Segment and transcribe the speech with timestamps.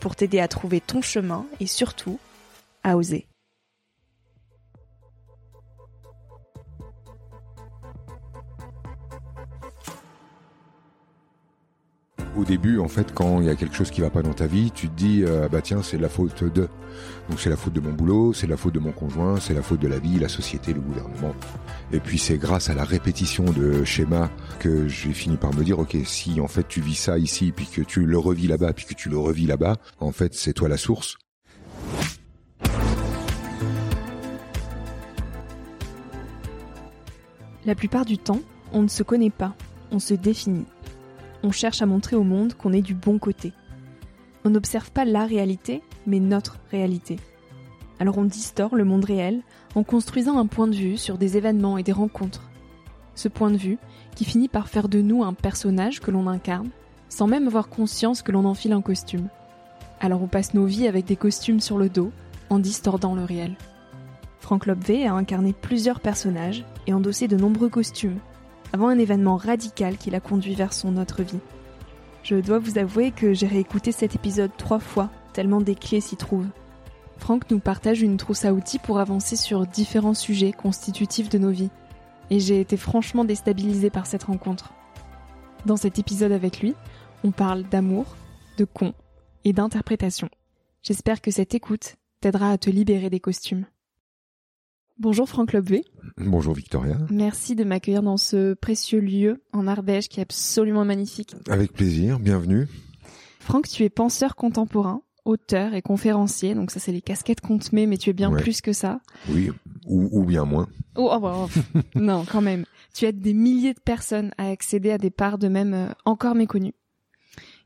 [0.00, 2.18] pour t'aider à trouver ton chemin et surtout
[2.82, 3.26] à oser.
[12.36, 14.48] Au début, en fait, quand il y a quelque chose qui va pas dans ta
[14.48, 16.68] vie, tu te dis, euh, bah tiens, c'est la faute de.
[17.28, 19.62] Donc c'est la faute de mon boulot, c'est la faute de mon conjoint, c'est la
[19.62, 21.32] faute de la vie, la société, le gouvernement.
[21.92, 25.78] Et puis c'est grâce à la répétition de schémas que j'ai fini par me dire,
[25.78, 28.84] ok, si en fait tu vis ça ici, puis que tu le revis là-bas, puis
[28.84, 31.16] que tu le revis là-bas, en fait c'est toi la source.
[37.64, 38.40] La plupart du temps,
[38.72, 39.54] on ne se connaît pas,
[39.92, 40.66] on se définit.
[41.44, 43.52] On cherche à montrer au monde qu'on est du bon côté.
[44.46, 47.18] On n'observe pas la réalité, mais notre réalité.
[48.00, 49.42] Alors on distord le monde réel
[49.74, 52.48] en construisant un point de vue sur des événements et des rencontres.
[53.14, 53.76] Ce point de vue
[54.16, 56.70] qui finit par faire de nous un personnage que l'on incarne,
[57.10, 59.28] sans même avoir conscience que l'on enfile un costume.
[60.00, 62.10] Alors on passe nos vies avec des costumes sur le dos,
[62.48, 63.54] en distordant le réel.
[64.40, 68.18] Frank Lobvé a incarné plusieurs personnages et endossé de nombreux costumes,
[68.74, 71.38] avant un événement radical qui l'a conduit vers son autre vie.
[72.24, 76.16] Je dois vous avouer que j'ai réécouté cet épisode trois fois, tellement des clés s'y
[76.16, 76.48] trouvent.
[77.18, 81.52] Franck nous partage une trousse à outils pour avancer sur différents sujets constitutifs de nos
[81.52, 81.70] vies.
[82.30, 84.72] Et j'ai été franchement déstabilisée par cette rencontre.
[85.66, 86.74] Dans cet épisode avec lui,
[87.22, 88.16] on parle d'amour,
[88.58, 88.92] de con
[89.44, 90.28] et d'interprétation.
[90.82, 93.66] J'espère que cette écoute t'aidera à te libérer des costumes.
[94.98, 95.84] Bonjour Franck Lobvé.
[96.18, 96.96] Bonjour Victoria.
[97.10, 101.34] Merci de m'accueillir dans ce précieux lieu en Ardèche qui est absolument magnifique.
[101.48, 102.68] Avec plaisir, bienvenue.
[103.40, 107.74] Franck, tu es penseur contemporain, auteur et conférencier, donc ça c'est les casquettes qu'on te
[107.74, 108.40] met, mais tu es bien Ouais.
[108.40, 109.00] plus que ça.
[109.28, 109.50] Oui,
[109.86, 110.68] ou, ou bien moins.
[110.96, 111.78] Oh, oh, oh, oh.
[111.96, 112.64] non, quand même.
[112.94, 116.36] Tu aides des milliers de personnes à accéder à des parts de même euh, encore
[116.36, 116.74] méconnues.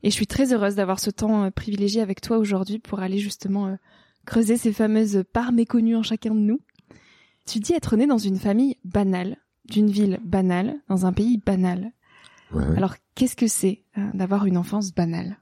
[0.01, 3.19] Et je suis très heureuse d'avoir ce temps euh, privilégié avec toi aujourd'hui pour aller
[3.19, 3.75] justement euh,
[4.25, 6.59] creuser ces fameuses parts méconnues en chacun de nous.
[7.49, 11.91] Tu dis être né dans une famille banale, d'une ville banale, dans un pays banal.
[12.53, 12.63] Ouais.
[12.77, 15.39] Alors, qu'est-ce que c'est euh, d'avoir une enfance banale?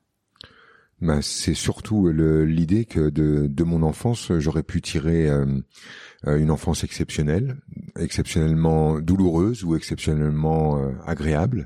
[1.02, 5.46] Bah, c'est surtout l'idée que de, de mon enfance, j'aurais pu tirer euh,
[6.26, 7.58] euh, une enfance exceptionnelle,
[8.00, 11.66] exceptionnellement douloureuse ou exceptionnellement euh, agréable,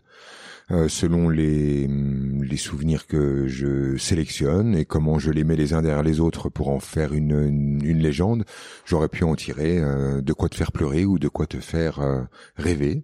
[0.88, 6.04] selon les, les souvenirs que je sélectionne et comment je les mets les uns derrière
[6.04, 8.46] les autres pour en faire une, une, légende.
[8.86, 12.00] J'aurais pu en tirer euh, de quoi te faire pleurer ou de quoi te faire
[12.00, 12.22] euh,
[12.56, 13.04] rêver.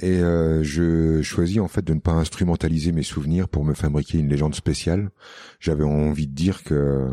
[0.00, 4.18] Et euh, je choisis en fait de ne pas instrumentaliser mes souvenirs pour me fabriquer
[4.18, 5.10] une légende spéciale.
[5.60, 7.08] J'avais envie de dire que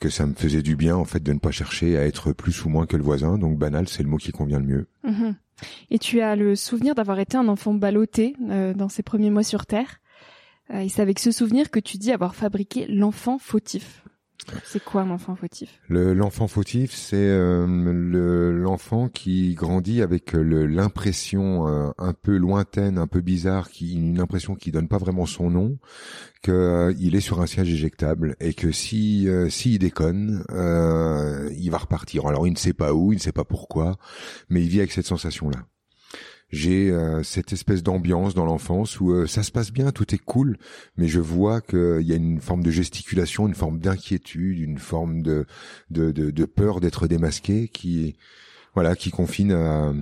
[0.00, 2.64] que ça me faisait du bien en fait de ne pas chercher à être plus
[2.64, 3.38] ou moins que le voisin.
[3.38, 4.86] Donc banal, c'est le mot qui convient le mieux.
[5.04, 5.36] Mhm.
[5.90, 9.42] Et tu as le souvenir d'avoir été un enfant ballotté euh, dans ses premiers mois
[9.42, 10.00] sur Terre.
[10.70, 14.04] Euh, et c'est avec ce souvenir que tu dis avoir fabriqué l'enfant fautif.
[14.64, 15.80] C'est quoi un enfant fautif?
[15.88, 23.20] L'enfant fautif, c'est euh, l'enfant qui grandit avec l'impression euh, un peu lointaine, un peu
[23.20, 25.78] bizarre, qui une impression qui donne pas vraiment son nom,
[26.42, 32.26] qu'il euh, est sur un siège éjectable et que si s'il déconne, il va repartir.
[32.26, 33.96] Alors il ne sait pas où, il ne sait pas pourquoi,
[34.48, 35.60] mais il vit avec cette sensation là
[36.50, 40.18] j'ai euh, cette espèce d'ambiance dans l'enfance où euh, ça se passe bien, tout est
[40.18, 40.56] cool,
[40.96, 45.22] mais je vois qu'il y a une forme de gesticulation, une forme d'inquiétude, une forme
[45.22, 45.46] de
[45.90, 48.16] de, de, peur d'être démasqué qui
[48.74, 49.92] voilà qui confine à,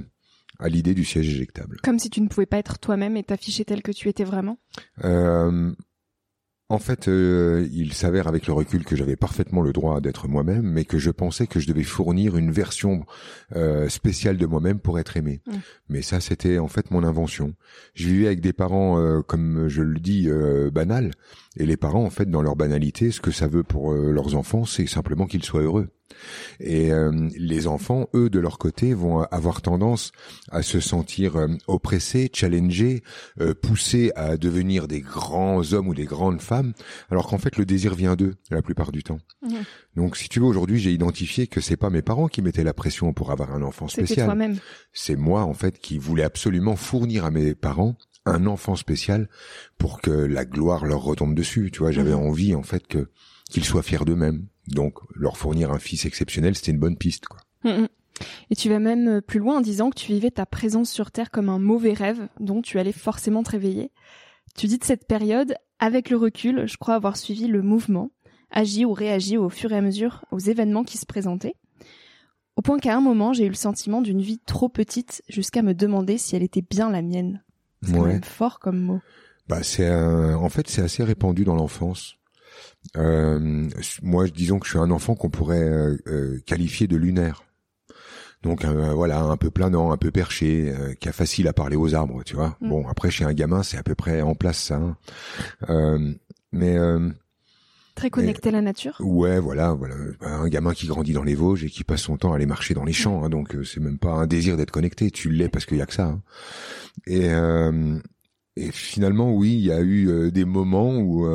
[0.58, 1.78] à l'idée du siège éjectable.
[1.82, 4.58] Comme si tu ne pouvais pas être toi-même et t'afficher tel que tu étais vraiment?
[5.04, 5.72] Euh,
[6.72, 10.62] en fait, euh, il s'avère avec le recul que j'avais parfaitement le droit d'être moi-même,
[10.62, 13.04] mais que je pensais que je devais fournir une version
[13.54, 15.42] euh, spéciale de moi-même pour être aimé.
[15.46, 15.52] Mmh.
[15.90, 17.52] Mais ça, c'était en fait mon invention.
[17.92, 20.30] Je vivais avec des parents, euh, comme je le dis,
[20.72, 21.10] banals.
[21.58, 24.64] Et les parents, en fait, dans leur banalité, ce que ça veut pour leurs enfants,
[24.64, 25.90] c'est simplement qu'ils soient heureux.
[26.60, 30.12] Et euh, les enfants, eux, de leur côté, vont avoir tendance
[30.50, 33.02] à se sentir euh, oppressés, challengés,
[33.40, 36.72] euh, poussés à devenir des grands hommes ou des grandes femmes,
[37.10, 39.18] alors qu'en fait, le désir vient d'eux la plupart du temps.
[39.42, 39.54] Mmh.
[39.96, 42.74] Donc, si tu veux, aujourd'hui, j'ai identifié que c'est pas mes parents qui mettaient la
[42.74, 44.58] pression pour avoir un enfant spécial.
[44.92, 49.28] C'est moi, en fait, qui voulais absolument fournir à mes parents un enfant spécial
[49.78, 51.70] pour que la gloire leur retombe dessus.
[51.72, 52.26] Tu vois, j'avais mmh.
[52.26, 53.08] envie, en fait, que
[53.50, 54.46] qu'ils soient fiers d'eux-mêmes.
[54.68, 57.40] Donc, leur fournir un fils exceptionnel, c'était une bonne piste, quoi.
[57.64, 57.88] Mm, mm.
[58.50, 61.10] Et tu vas même euh, plus loin en disant que tu vivais ta présence sur
[61.10, 63.90] Terre comme un mauvais rêve dont tu allais forcément te réveiller.
[64.54, 68.10] Tu dis de cette période, avec le recul, je crois avoir suivi le mouvement,
[68.50, 71.56] agi ou réagi au fur et à mesure aux événements qui se présentaient.
[72.56, 75.72] Au point qu'à un moment, j'ai eu le sentiment d'une vie trop petite jusqu'à me
[75.72, 77.42] demander si elle était bien la mienne.
[77.82, 79.00] C'est quand même fort comme mot.
[79.48, 82.16] Bah c'est en fait c'est assez répandu dans l'enfance.
[82.96, 83.68] Euh,
[84.02, 87.44] moi, disons que je suis un enfant qu'on pourrait euh, euh, qualifier de lunaire.
[88.42, 92.24] Donc voilà, un peu planant, un peu perché, qui a facile à parler aux arbres,
[92.24, 92.56] tu vois.
[92.60, 92.68] Mm.
[92.70, 94.82] Bon, après chez un gamin, c'est à peu près en place ça.
[95.68, 96.16] Hein.
[96.50, 96.76] mais
[97.94, 98.96] très connecté à la nature.
[98.98, 102.32] Ouais, voilà, voilà, un gamin qui grandit dans les Vosges et qui passe son temps
[102.32, 105.12] à aller marcher dans les champs, hein, donc c'est même pas un désir d'être connecté,
[105.12, 106.06] tu l'es parce qu'il y a que ça.
[106.06, 106.20] Hein.
[107.06, 107.28] Et
[108.56, 111.28] et finalement, oui, il y a eu des moments où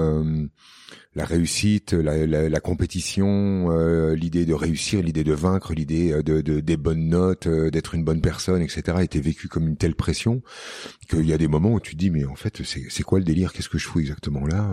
[1.18, 6.22] la réussite, la, la, la compétition, euh, l'idée de réussir, l'idée de vaincre, l'idée euh,
[6.22, 9.00] de, de, des bonnes notes, euh, d'être une bonne personne, etc.
[9.02, 10.44] était vécu comme une telle pression
[11.10, 13.26] qu'il y a des moments où tu te dis mais en fait c'est quoi le
[13.26, 13.52] délire?
[13.52, 14.72] Qu'est-ce que je fous exactement là?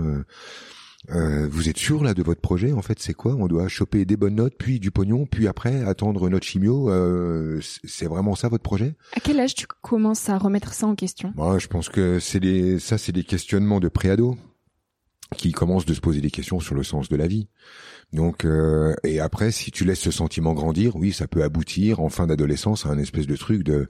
[1.10, 2.72] Euh, vous êtes sûr là de votre projet?
[2.72, 3.34] En fait, c'est quoi?
[3.38, 6.90] On doit choper des bonnes notes, puis du pognon, puis après attendre notre chimio.
[6.90, 8.94] Euh, c'est vraiment ça votre projet?
[9.14, 11.32] À quel âge tu commences à remettre ça en question?
[11.36, 14.36] Moi, je pense que c'est des ça, c'est des questionnements de préado
[15.34, 17.48] qui commence de se poser des questions sur le sens de la vie.
[18.14, 22.08] Donc euh, et après, si tu laisses ce sentiment grandir, oui, ça peut aboutir en
[22.08, 23.88] fin d'adolescence à un espèce de truc de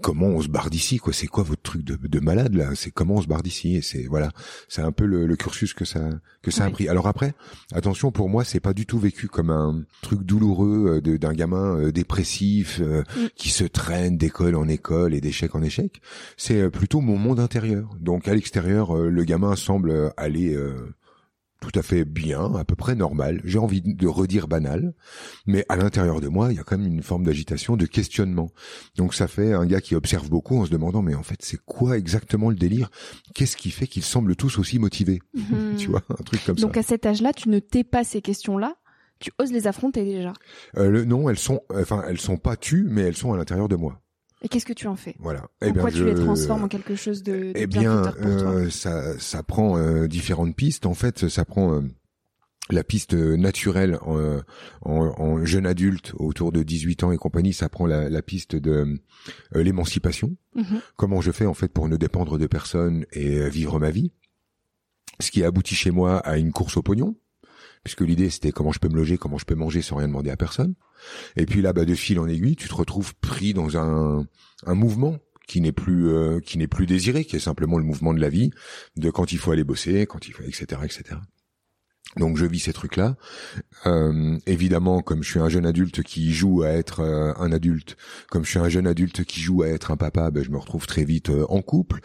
[0.00, 1.12] comment on se barre d'ici, quoi.
[1.12, 2.70] C'est quoi votre truc de, de malade là?
[2.76, 3.76] C'est comment on se barre d'ici?
[3.76, 4.30] Et c'est voilà,
[4.68, 6.08] c'est un peu le, le, cursus que ça
[6.42, 6.88] que ça a pris.
[6.88, 7.34] Alors après,
[7.72, 11.76] attention, pour moi, c'est pas du tout vécu comme un truc douloureux euh, d'un gamin
[11.78, 13.02] euh, dépressif mm.
[13.34, 16.00] qui se traîne d'école en école et d'échec en échec.
[16.36, 17.90] C'est plutôt mon monde intérieur.
[18.00, 20.56] Donc à l'extérieur, le gamin semble aller
[21.70, 23.40] tout à fait bien, à peu près normal.
[23.44, 24.94] J'ai envie de redire banal,
[25.46, 28.50] mais à l'intérieur de moi, il y a quand même une forme d'agitation, de questionnement.
[28.96, 31.60] Donc ça fait un gars qui observe beaucoup en se demandant, mais en fait, c'est
[31.64, 32.90] quoi exactement le délire?
[33.34, 35.20] Qu'est-ce qui fait qu'ils semblent tous aussi motivés?
[35.34, 35.76] Mhm.
[35.78, 36.62] Tu vois, un truc comme ça.
[36.66, 38.76] Donc à cet âge-là, tu ne t'es pas ces questions-là
[39.20, 40.32] tu oses les affronter déjà?
[40.76, 43.76] Euh, Non, elles sont, enfin, elles sont pas tues, mais elles sont à l'intérieur de
[43.76, 44.02] moi.
[44.44, 45.16] Et qu'est-ce que tu en fais?
[45.18, 45.48] Voilà.
[45.62, 49.42] Eh bien, tu les transformes en quelque chose de, de eh bien, euh, ça, ça
[49.42, 50.84] prend euh, différentes pistes.
[50.84, 51.80] En fait, ça prend euh,
[52.68, 54.42] la piste naturelle en,
[54.82, 57.54] en, jeune adulte autour de 18 ans et compagnie.
[57.54, 59.00] Ça prend la, la piste de
[59.54, 60.36] l'émancipation.
[60.54, 60.80] Mhm.
[60.96, 64.12] Comment je fais en fait pour ne dépendre de personne et vivre ma vie?
[65.20, 67.16] Ce qui aboutit chez moi à une course au pognon
[67.84, 70.30] puisque l'idée c'était comment je peux me loger, comment je peux manger sans rien demander
[70.30, 70.74] à personne.
[71.36, 74.26] Et puis là, bah, de fil en aiguille, tu te retrouves pris dans un,
[74.66, 78.20] mouvement qui n'est plus euh, qui n'est plus désiré, qui est simplement le mouvement de
[78.20, 78.50] la vie,
[78.96, 81.16] de quand il faut aller bosser, quand il faut, etc., etc.
[82.16, 83.16] Donc je vis ces trucs-là.
[83.86, 87.96] Euh, évidemment, comme je suis un jeune adulte qui joue à être euh, un adulte,
[88.30, 90.58] comme je suis un jeune adulte qui joue à être un papa, ben, je me
[90.58, 92.00] retrouve très vite euh, en couple.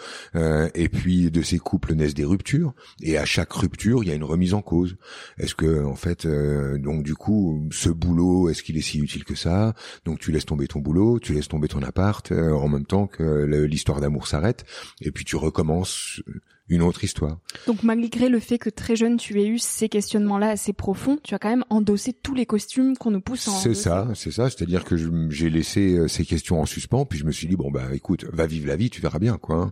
[0.73, 2.73] et puis de ces couples naissent des ruptures.
[3.01, 4.97] Et à chaque rupture, il y a une remise en cause.
[5.37, 9.35] Est-ce que en fait, donc du coup, ce boulot, est-ce qu'il est si utile que
[9.35, 9.73] ça?
[10.05, 13.43] Donc tu laisses tomber ton boulot, tu laisses tomber ton appart, en même temps que
[13.65, 14.65] l'histoire d'amour s'arrête,
[15.01, 16.21] et puis tu recommences
[16.69, 17.39] une autre histoire.
[17.67, 21.33] Donc malgré le fait que très jeune tu aies eu ces questionnements-là assez profonds, tu
[21.33, 23.59] as quand même endossé tous les costumes qu'on nous pousse en.
[23.59, 24.49] C'est ça, c'est ça.
[24.49, 24.95] C'est-à-dire que
[25.29, 28.25] j'ai laissé euh, ces questions en suspens, puis je me suis dit bon bah écoute,
[28.31, 29.55] va vivre la vie, tu verras bien quoi.
[29.57, 29.71] Hein.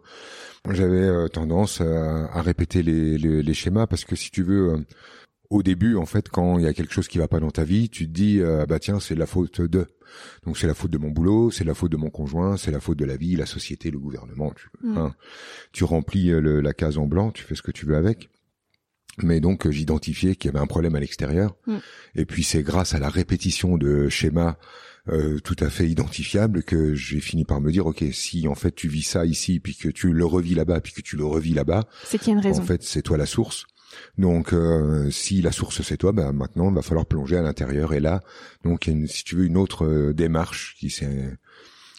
[0.71, 4.73] J'avais euh, tendance à, répéter les, les, schémas parce que si tu veux.
[4.73, 4.77] Euh,
[5.49, 7.63] au début, en fait, quand il y a quelque chose qui va pas dans ta
[7.63, 9.87] vie, tu te dis bah tiens, c'est la faute de.
[10.45, 12.79] Donc c'est la faute de mon boulot, c'est la faute de mon conjoint, c'est la
[12.79, 14.53] faute de la vie, la société, le gouvernement.
[14.55, 14.97] Tu, mm.
[14.97, 15.15] hein,
[15.71, 18.29] tu remplis euh, la case en blanc, tu fais ce que tu veux avec.
[19.23, 21.55] Mais donc euh, j'identifiais qu'il y avait un problème à l'extérieur.
[21.65, 21.77] Mm.
[22.15, 24.57] Et puis c'est grâce à la répétition de schémas
[25.09, 28.75] euh, tout à fait identifiables que j'ai fini par me dire ok si en fait
[28.75, 31.53] tu vis ça ici puis que tu le revis là-bas puis que tu le revis
[31.53, 32.61] là-bas, c'est qu'il y a une raison.
[32.61, 33.65] En fait c'est toi la source.
[34.17, 37.93] Donc, euh, si la source c'est toi, ben maintenant il va falloir plonger à l'intérieur.
[37.93, 38.21] Et là,
[38.63, 41.37] donc, y a si tu veux, une autre euh, démarche qui s'est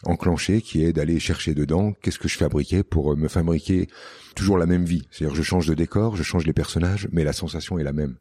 [0.04, 3.88] enclenchée, qui est d'aller chercher dedans qu'est-ce que je fabriquais pour euh, me fabriquer
[4.34, 5.08] toujours la même vie.
[5.10, 8.16] C'est-à-dire, je change de décor, je change les personnages, mais la sensation est la même.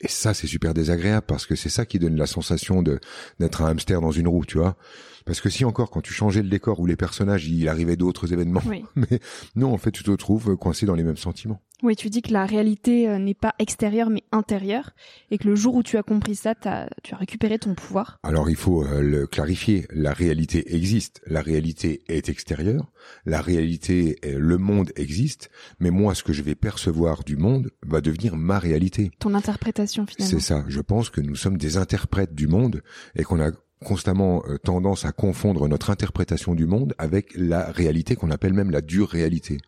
[0.00, 3.00] Et ça, c'est super désagréable parce que c'est ça qui donne la sensation de
[3.40, 4.76] d'être un hamster dans une roue, tu vois.
[5.24, 8.32] Parce que si encore, quand tu changeais le décor ou les personnages, il arrivait d'autres
[8.32, 8.62] événements.
[8.96, 9.20] Mais
[9.56, 11.60] non, en fait, tu te trouves coincé dans les mêmes sentiments.
[11.84, 14.90] Oui, tu dis que la réalité euh, n'est pas extérieure mais intérieure
[15.30, 18.18] et que le jour où tu as compris ça, as, tu as récupéré ton pouvoir.
[18.24, 19.86] Alors il faut euh, le clarifier.
[19.90, 21.20] La réalité existe.
[21.26, 22.90] La réalité est extérieure.
[23.26, 25.50] La réalité, le monde existe.
[25.78, 29.12] Mais moi, ce que je vais percevoir du monde va devenir ma réalité.
[29.20, 30.30] Ton interprétation finalement.
[30.30, 30.64] C'est ça.
[30.66, 32.82] Je pense que nous sommes des interprètes du monde
[33.14, 33.52] et qu'on a
[33.84, 38.70] constamment euh, tendance à confondre notre interprétation du monde avec la réalité qu'on appelle même
[38.70, 39.58] la dure réalité.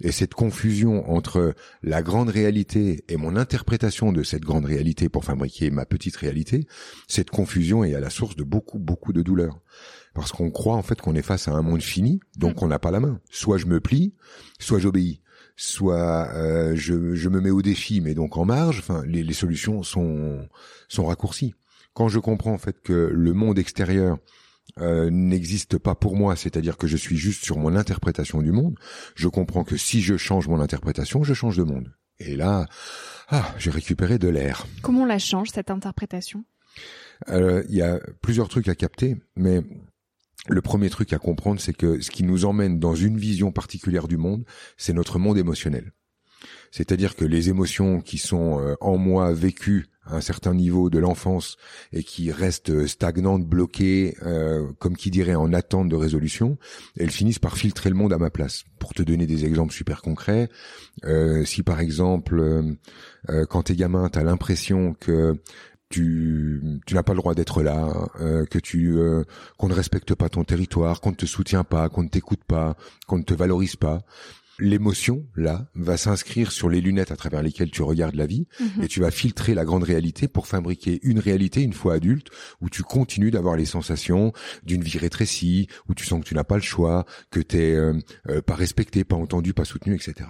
[0.00, 5.24] Et cette confusion entre la grande réalité et mon interprétation de cette grande réalité pour
[5.24, 6.66] fabriquer ma petite réalité,
[7.08, 9.60] cette confusion est à la source de beaucoup, beaucoup de douleurs.
[10.14, 12.64] Parce qu'on croit en fait qu'on est face à un monde fini, donc mm.
[12.64, 13.20] on n'a pas la main.
[13.30, 14.14] Soit je me plie,
[14.58, 15.20] soit j'obéis
[15.54, 18.78] soit euh, je, je, me mets au défi, mais donc en marge.
[18.78, 20.48] Enfin, les, les solutions sont
[20.88, 21.54] sont raccourcies
[21.94, 24.18] quand je comprends en fait que le monde extérieur
[24.78, 28.78] euh, n'existe pas pour moi, c'est-à-dire que je suis juste sur mon interprétation du monde,
[29.14, 31.92] je comprends que si je change mon interprétation, je change de monde.
[32.18, 32.66] Et là,
[33.28, 34.66] ah, j'ai récupéré de l'air.
[34.82, 36.44] Comment on la change cette interprétation?
[37.28, 39.62] Euh, Il y a plusieurs trucs à capter, mais
[40.48, 44.08] le premier truc à comprendre, c'est que ce qui nous emmène dans une vision particulière
[44.08, 44.44] du monde,
[44.76, 45.92] c'est notre monde émotionnel.
[46.70, 50.98] C'est-à-dire que les émotions qui sont euh, en moi vécues à un certain niveau de
[50.98, 51.56] l'enfance
[51.92, 56.58] et qui restent stagnantes, bloquées, euh, comme qui dirait en attente de résolution,
[56.96, 58.64] elles finissent par filtrer le monde à ma place.
[58.78, 60.48] Pour te donner des exemples super concrets,
[61.04, 62.40] euh, si par exemple,
[63.30, 65.40] euh, quand t'es gamin, t'as l'impression que
[65.88, 68.08] tu, tu n'as pas le droit d'être là,
[68.50, 68.96] que tu
[69.58, 72.76] qu'on ne respecte pas ton territoire, qu'on ne te soutient pas, qu'on ne t'écoute pas,
[73.06, 74.00] qu'on ne te valorise pas,
[74.58, 78.82] l'émotion là va s'inscrire sur les lunettes à travers lesquelles tu regardes la vie mhm.
[78.82, 82.28] et tu vas filtrer la grande réalité pour fabriquer une réalité une fois adulte
[82.60, 84.32] où tu continues d'avoir les sensations
[84.62, 87.74] d'une vie rétrécie où tu sens que tu n'as pas le choix que tu es
[87.74, 87.94] euh,
[88.28, 90.28] euh, pas respecté pas entendu pas soutenu etc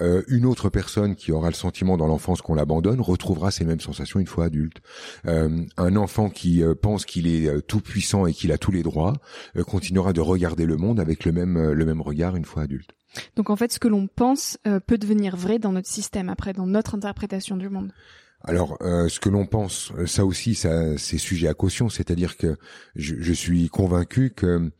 [0.00, 3.80] euh, une autre personne qui aura le sentiment dans l'enfance qu'on l'abandonne retrouvera ces mêmes
[3.80, 4.80] sensations une fois adulte.
[5.24, 9.14] un enfant qui pense qu'il est tout puissant et qu'il a tous les droits
[9.66, 12.92] continuera de regarder le monde avec le même le même regard une fois adulte.
[13.36, 16.52] Donc en fait, ce que l'on pense euh, peut devenir vrai dans notre système, après,
[16.52, 17.92] dans notre interprétation du monde.
[18.44, 21.88] Alors, euh, ce que l'on pense, euh, ça aussi, ça, c'est sujet à caution.
[21.88, 22.56] C'est-à-dire que
[22.94, 24.70] je, suis convaincu que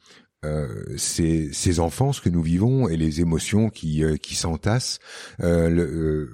[0.96, 5.00] ces, ces enfants, ce que nous vivons et les émotions qui, qui s'entassent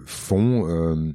[0.05, 1.15] font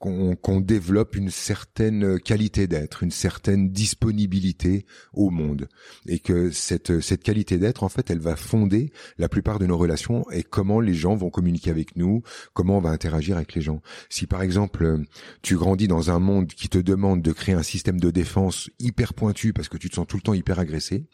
[0.00, 5.68] qu'on développe une certaine qualité d'être, une certaine disponibilité au monde,
[6.06, 9.76] et que cette cette qualité d'être, en fait, elle va fonder la plupart de nos
[9.76, 12.22] relations et comment les gens vont communiquer avec nous,
[12.54, 13.82] comment on va interagir avec les gens.
[14.08, 15.00] Si par exemple
[15.42, 19.12] tu grandis dans un monde qui te demande de créer un système de défense hyper
[19.12, 21.04] pointu parce que tu te sens tout le temps hyper agressé,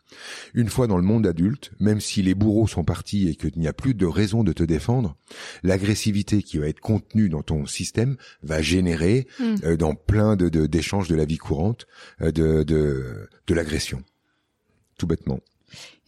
[0.55, 3.69] une fois dans le monde adulte, même si les bourreaux sont partis et qu'il n'y
[3.69, 5.17] a plus de raison de te défendre,
[5.63, 9.55] l'agressivité qui va être contenue dans ton système va générer hmm.
[9.65, 11.87] euh, dans plein de d'échanges de, la vie courante
[12.21, 14.03] euh, de, de, de l'agression,
[14.99, 15.41] tout bêtement.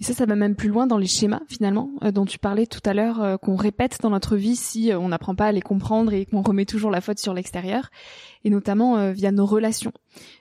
[0.01, 2.67] Et ça, ça va même plus loin dans les schémas finalement euh, dont tu parlais
[2.67, 6.13] tout à l'heure, qu'on répète dans notre vie si on n'apprend pas à les comprendre
[6.13, 7.91] et qu'on remet toujours la faute sur l'extérieur,
[8.45, 9.93] et notamment via nos relations.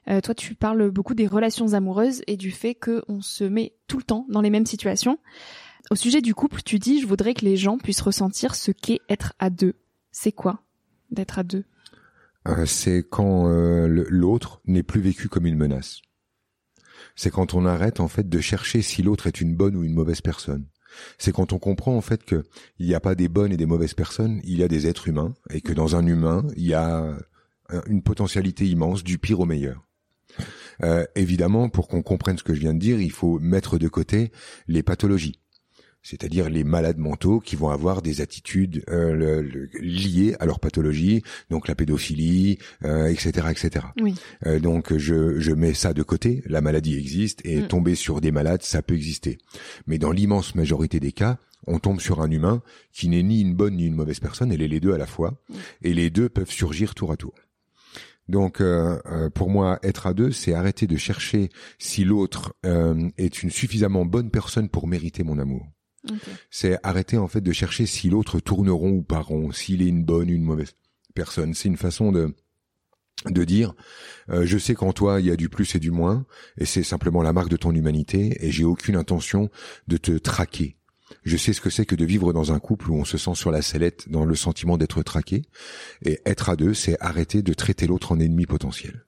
[0.06, 4.04] toi, tu parles beaucoup des relations amoureuses et du fait qu'on se met tout le
[4.04, 5.18] temps dans les mêmes situations.
[5.90, 9.02] Au sujet du couple, tu dis, je voudrais que les gens puissent ressentir ce qu'est
[9.10, 9.74] être à deux.
[10.12, 10.62] C'est quoi
[11.10, 11.64] d'être à deux?
[11.64, 11.77] euh,
[12.66, 16.02] c'est quand euh, l'autre n'est plus vécu comme une menace.
[17.16, 19.94] C'est quand on arrête en fait de chercher si l'autre est une bonne ou une
[19.94, 20.66] mauvaise personne.
[21.18, 22.44] C'est quand on comprend en fait que
[22.80, 25.08] il n'y a pas des bonnes et des mauvaises personnes, il y a des êtres
[25.08, 27.18] humains et que dans un humain, il y a
[27.88, 29.88] une potentialité immense du pire au meilleur.
[30.84, 33.88] Euh, évidemment, pour qu'on comprenne ce que je viens de dire, il faut mettre de
[33.88, 34.32] côté
[34.68, 35.40] les pathologies
[36.08, 39.44] c'est-à-dire les malades mentaux qui vont avoir des attitudes euh,
[39.78, 43.88] liées à leur pathologie, donc la pédophilie, euh, etc., etc.
[44.00, 44.16] Oui.
[44.46, 46.44] Euh, donc je, je mets ça de côté.
[46.46, 47.68] La maladie existe et mm.
[47.68, 49.38] tomber sur des malades, ça peut exister.
[49.86, 52.62] Mais dans l'immense majorité des cas, on tombe sur un humain
[52.94, 54.54] qui n'est ni une bonne ni une mauvaise personne.
[54.54, 55.56] Elle est les deux à la fois, mm.
[55.82, 57.34] et les deux peuvent surgir tour à tour.
[58.30, 61.50] Donc, euh, euh, pour moi, être à deux, c'est arrêter de chercher
[61.80, 65.66] si l'autre euh, est une suffisamment bonne personne pour mériter mon amour.
[66.50, 69.88] C'est arrêter en fait de chercher si l'autre tourne rond ou pas rond, s'il est
[69.88, 70.74] une bonne ou une mauvaise
[71.14, 71.54] personne.
[71.54, 72.34] C'est une façon de
[73.26, 73.74] de dire
[74.30, 76.26] euh, je sais qu'en toi il y a du plus et du moins
[76.58, 79.50] et c'est simplement la marque de ton humanité et j'ai aucune intention
[79.88, 80.78] de te traquer.
[81.24, 83.34] Je sais ce que c'est que de vivre dans un couple où on se sent
[83.34, 85.44] sur la sellette dans le sentiment d'être traqué
[86.06, 89.06] et être à deux c'est arrêter de traiter l'autre en ennemi potentiel.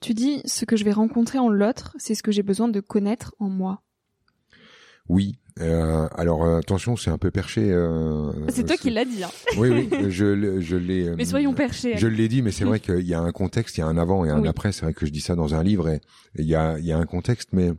[0.00, 2.80] Tu dis ce que je vais rencontrer en l'autre, c'est ce que j'ai besoin de
[2.80, 3.82] connaître en moi.
[5.08, 7.62] Oui, euh, alors euh, attention, c'est un peu perché.
[7.72, 9.24] Euh, c'est toi qui l'as dit.
[9.24, 9.30] Hein.
[9.56, 11.10] Oui, oui, je, je l'ai.
[11.16, 11.96] mais soyons perchés.
[11.96, 13.98] Je l'ai dit, mais c'est vrai qu'il y a un contexte, il y a un
[13.98, 14.72] avant et un après.
[14.72, 16.00] C'est vrai que je dis ça dans un livre et
[16.36, 17.70] il y a, il y a un contexte, mais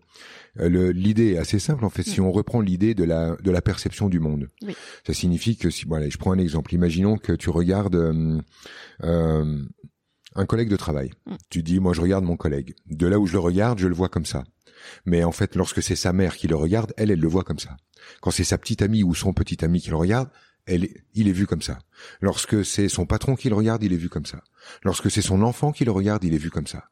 [0.58, 2.04] l'idée est assez simple en fait.
[2.04, 2.26] Si mm.
[2.26, 4.76] on reprend l'idée de la de la perception du monde, oui.
[5.06, 6.74] ça signifie que si, voilà, je prends un exemple.
[6.74, 7.96] Imaginons que tu regardes.
[10.36, 11.12] un collègue de travail.
[11.26, 11.36] Mm.
[11.50, 12.76] Tu dis, moi je regarde mon collègue.
[12.88, 14.44] De là où je le regarde, je le vois comme ça.
[15.06, 17.60] Mais en fait, lorsque c'est sa mère qui le regarde, elle, elle le voit comme
[17.60, 17.78] ça.
[18.22, 20.30] Quand c'est sa petite amie ou son petit ami qui le regarde,
[20.66, 21.80] elle, il est vu comme ça.
[22.22, 24.44] Lorsque c'est son patron qui le regarde, il est vu comme ça.
[24.84, 26.90] Lorsque c'est son enfant qui le regarde, il est vu comme ça.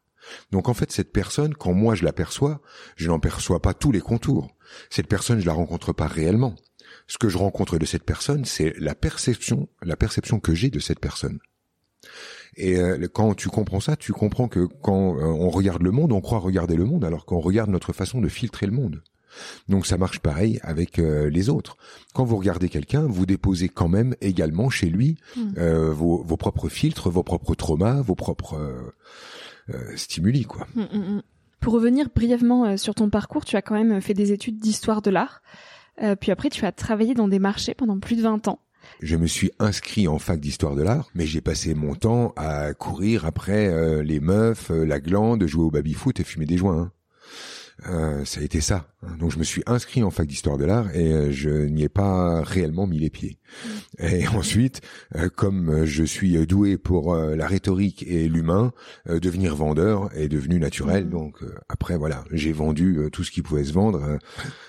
[0.52, 2.62] Donc en fait, cette personne, quand moi je l'aperçois,
[2.96, 4.56] je n'en perçois pas tous les contours.
[4.90, 6.56] Cette personne, je la rencontre pas réellement.
[7.08, 10.80] Ce que je rencontre de cette personne, c'est la perception, la perception que j'ai de
[10.80, 11.40] cette personne.
[12.56, 16.12] Et euh, quand tu comprends ça, tu comprends que quand euh, on regarde le monde,
[16.12, 19.02] on croit regarder le monde, alors qu'on regarde notre façon de filtrer le monde.
[19.68, 21.78] Donc ça marche pareil avec euh, les autres.
[22.14, 25.54] Quand vous regardez quelqu'un, vous déposez quand même également chez lui hmm.
[25.92, 28.58] vos, vos, propres filtres, vos propres traumas, vos propres
[29.96, 30.66] stimuli, quoi.
[30.76, 31.22] Hmm, hmm,
[31.60, 35.12] Pour revenir brièvement sur ton parcours, tu as quand même fait des études d'histoire de
[35.12, 35.42] l'art.
[36.20, 38.60] puis après, tu as travaillé dans des marchés pendant plus de 20 ans.
[39.02, 42.74] Je me suis inscrit en fac d'histoire de l'art, mais j'ai passé mon temps à
[42.74, 46.78] courir après euh, les meufs, euh, la glande, jouer au baby-foot et fumer des joints.
[46.78, 46.92] Hein.
[47.88, 48.88] Euh, ça a été ça.
[49.20, 52.42] Donc je me suis inscrit en fac d'histoire de l'art et je n'y ai pas
[52.42, 53.38] réellement mis les pieds.
[54.00, 54.82] Et ensuite,
[55.36, 58.74] comme je suis doué pour la rhétorique et l'humain,
[59.06, 61.06] devenir vendeur est devenu naturel.
[61.06, 61.10] Mmh.
[61.12, 64.18] Donc après voilà, j'ai vendu tout ce qui pouvait se vendre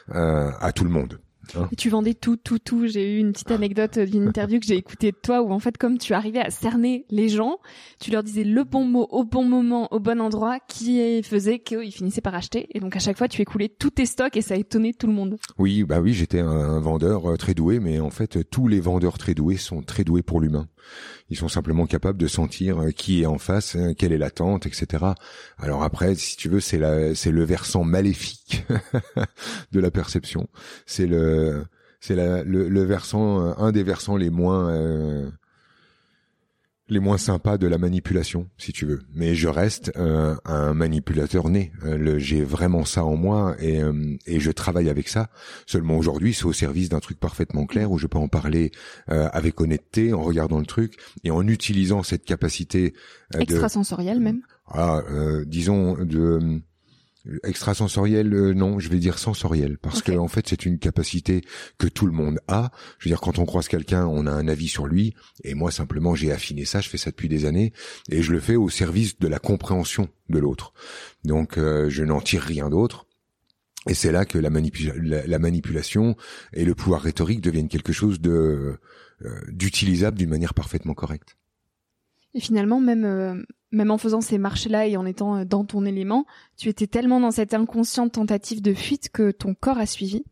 [0.08, 1.18] à tout le monde.
[1.56, 2.86] Hein tu vendais tout, tout, tout.
[2.86, 5.76] J'ai eu une petite anecdote d'une interview que j'ai écoutée de toi où en fait,
[5.78, 7.58] comme tu arrivais à cerner les gens,
[8.00, 11.92] tu leur disais le bon mot au bon moment, au bon endroit, qui faisait qu'ils
[11.92, 12.68] finissaient par acheter.
[12.74, 15.12] Et donc à chaque fois, tu écoulais tous tes stocks et ça étonnait tout le
[15.12, 15.36] monde.
[15.58, 19.18] Oui, bah oui, j'étais un vendeur euh, très doué, mais en fait, tous les vendeurs
[19.18, 20.68] très doués sont très doués pour l'humain.
[21.30, 24.66] Ils sont simplement capables de sentir euh, qui est en face, euh, quelle est l'attente,
[24.66, 25.04] etc.
[25.58, 28.64] Alors après, si tu veux, c'est la, c'est le versant maléfique
[29.72, 30.48] de la perception.
[30.86, 31.64] C'est le,
[32.00, 34.72] c'est le, le, versant, euh, un des versants les moins
[36.88, 39.00] les moins sympas de la manipulation, si tu veux.
[39.14, 41.72] Mais je reste euh, un manipulateur né.
[41.84, 45.28] Euh, j'ai vraiment ça en moi et, euh, et je travaille avec ça.
[45.66, 48.70] Seulement aujourd'hui, c'est au service d'un truc parfaitement clair où je peux en parler
[49.06, 52.94] avec honnêteté, en regardant le truc et en utilisant cette capacité
[53.38, 54.42] extrasensorielle même.
[54.66, 55.02] Ah,
[55.46, 56.60] disons de
[57.42, 61.42] Extrasensoriel, euh, non, je vais dire sensoriel, parce que en fait c'est une capacité
[61.76, 62.70] que tout le monde a.
[62.98, 65.70] Je veux dire, quand on croise quelqu'un, on a un avis sur lui, et moi
[65.70, 67.72] simplement j'ai affiné ça, je fais ça depuis des années,
[68.10, 70.72] et je le fais au service de la compréhension de l'autre.
[71.24, 73.06] Donc euh, je n'en tire rien d'autre.
[73.88, 76.16] Et c'est là que la, la, manipulation
[76.52, 78.78] et le pouvoir rhétorique deviennent quelque chose de
[79.24, 81.36] euh, d'utilisable d'une manière parfaitement correcte.
[82.34, 86.26] Et finalement, même même en faisant ces marches-là et en étant euh, dans ton élément,
[86.56, 90.24] tu étais tellement dans cette inconsciente tentative de fuite que ton corps a suivi.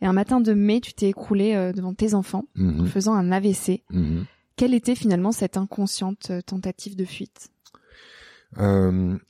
[0.00, 2.86] Et un matin de mai, tu t'es écroulé euh, devant tes enfants en mhm.
[2.86, 3.84] faisant un AVC.
[3.90, 4.26] Mhm.
[4.56, 7.48] Quelle était finalement cette inconsciente euh, tentative de fuite?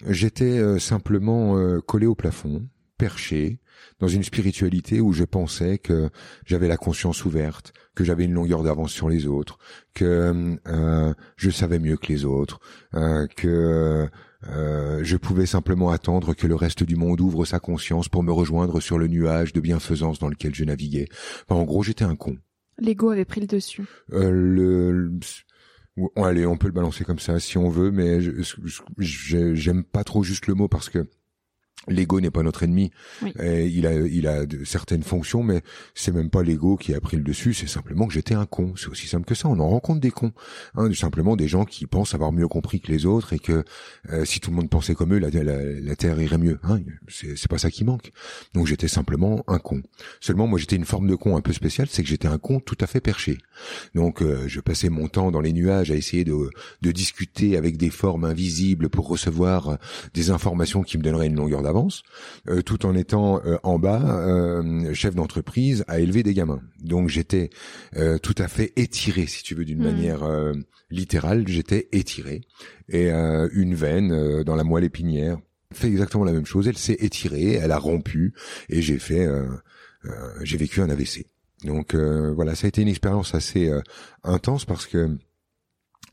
[0.09, 2.67] J'étais simplement collé au plafond
[2.99, 3.61] perché
[3.99, 6.11] dans une spiritualité où je pensais que
[6.45, 9.59] j'avais la conscience ouverte, que j'avais une longueur d'avance sur les autres,
[9.95, 12.61] que euh, je savais mieux que les autres,
[12.95, 14.09] euh, que
[14.49, 18.33] euh, je pouvais simplement attendre que le reste du monde ouvre sa conscience pour me
[18.33, 21.09] rejoindre sur le nuage de bienfaisance dans lequel je naviguais.
[21.49, 22.37] en gros, j'étais un con.
[22.79, 23.85] L'ego avait pris le dessus.
[24.13, 25.13] Euh, le,
[26.17, 28.21] allez, on peut le balancer comme ça si on veut, mais
[28.99, 31.07] j'aime pas trop juste le mot parce que
[31.89, 32.93] L'ego n'est pas notre ennemi.
[33.39, 35.63] il a, il a de, certaines fonctions, mais
[35.95, 37.55] c'est même pas l'ego qui a pris le dessus.
[37.55, 38.75] C'est simplement que j'étais un con.
[38.77, 39.49] C'est aussi simple que ça.
[39.49, 40.33] On en rencontre des cons,
[40.77, 43.65] hein, simplement des gens qui pensent avoir mieux compris que les autres et que
[44.11, 46.59] euh, si tout le monde pensait comme eux, la, la, terre irait mieux.
[46.63, 46.81] Hein.
[47.09, 48.13] C'est pas ça qui manque.
[48.55, 49.83] Donc j'étais simplement un con.
[50.21, 52.61] Seulement, moi, j'étais une forme de con un peu spéciale, c'est que j'étais un con
[52.61, 53.39] tout à fait perché.
[53.95, 57.77] Donc euh, je passais mon temps dans les nuages à essayer de, de discuter avec
[57.77, 59.79] des formes invisibles pour recevoir
[60.15, 61.72] des informations qui me donneraient une longueur d'avance
[62.49, 66.61] euh, tout en étant euh, en bas euh, chef d'entreprise à élever des gamins.
[66.81, 67.51] Donc j'étais
[68.23, 69.85] tout à fait étiré, si tu veux, d'une hmm.
[69.85, 70.53] manière
[70.91, 71.47] littérale.
[71.47, 72.43] J'étais étiré
[72.89, 75.39] et une veine dans la moelle épinière
[75.73, 76.69] fait exactement la même chose.
[76.69, 78.35] Elle s'est étirée, elle a rompu
[78.69, 79.27] et j'ai fait,
[80.43, 81.27] j'ai vécu un AVC.
[81.65, 83.71] Donc voilà, ça a été une expérience assez
[84.25, 85.17] intense parce que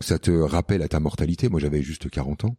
[0.02, 1.50] ça te rappelle à ta mortalité.
[1.50, 2.58] Moi, j'avais juste 40 ans,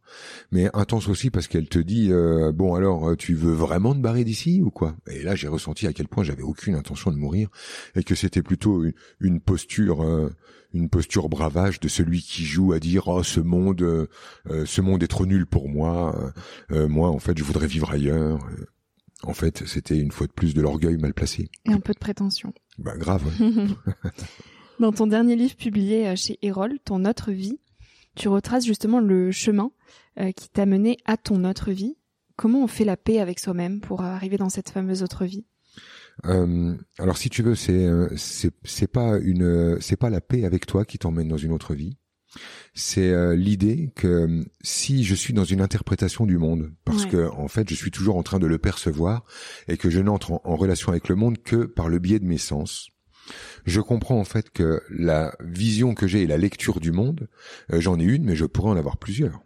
[0.51, 3.99] mais intense aussi parce qu'elle te dit euh, bon alors euh, tu veux vraiment te
[3.99, 4.95] barrer d'ici ou quoi?
[5.09, 7.49] Et là, j'ai ressenti à quel point j'avais aucune intention de mourir
[7.95, 8.83] et que c'était plutôt
[9.19, 10.29] une, posture, euh,
[10.73, 14.07] une posture bravage de celui qui joue à dire oh ce monde,
[14.47, 16.33] ce monde est trop nul pour moi.
[16.69, 18.39] moi, en fait, je voudrais vivre ailleurs.
[19.23, 21.49] En fait, c'était une fois de plus de l'orgueil mal placé.
[21.65, 22.53] Et un peu de prétention.
[22.79, 23.23] Bah grave.
[24.81, 27.59] Dans ton dernier livre publié euh, chez Erol, Ton autre vie,
[28.15, 29.69] tu retraces justement le chemin
[30.19, 31.97] euh, qui t'a mené à ton autre vie.
[32.35, 35.45] Comment on fait la paix avec soi-même pour arriver dans cette fameuse autre vie?
[36.25, 37.87] Euh, alors si tu veux, c'est
[38.63, 41.97] c'est pas une c'est pas la paix avec toi qui t'emmène dans une autre vie.
[42.73, 47.69] C'est l'idée que si je suis dans une interprétation du monde, parce que en fait
[47.69, 49.25] je suis toujours en train de le percevoir
[49.67, 52.39] et que je n'entre en, relation avec le monde que par le biais de mes
[52.39, 52.89] sens,
[53.65, 57.27] je comprends en fait que la vision que j'ai et la lecture du monde,
[57.71, 59.41] euh, j'en ai une, mais je pourrais en avoir plusieurs.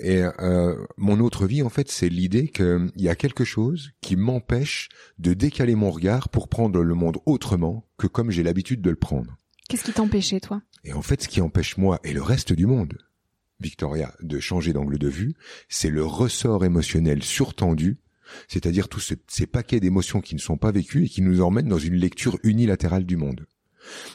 [0.00, 4.16] Et euh, mon autre vie, en fait, c'est l'idée qu'il y a quelque chose qui
[4.16, 8.90] m'empêche de décaler mon regard pour prendre le monde autrement que comme j'ai l'habitude de
[8.90, 9.36] le prendre.
[9.68, 10.60] Qu'est-ce qui t'empêchait, toi?
[10.82, 12.98] Et en fait, ce qui empêche moi et le reste du monde,
[13.60, 15.34] Victoria, de changer d'angle de vue,
[15.68, 17.98] c'est le ressort émotionnel surtendu
[18.48, 21.78] c'est-à-dire tous ces paquets d'émotions qui ne sont pas vécues et qui nous emmènent dans
[21.78, 23.46] une lecture unilatérale du monde.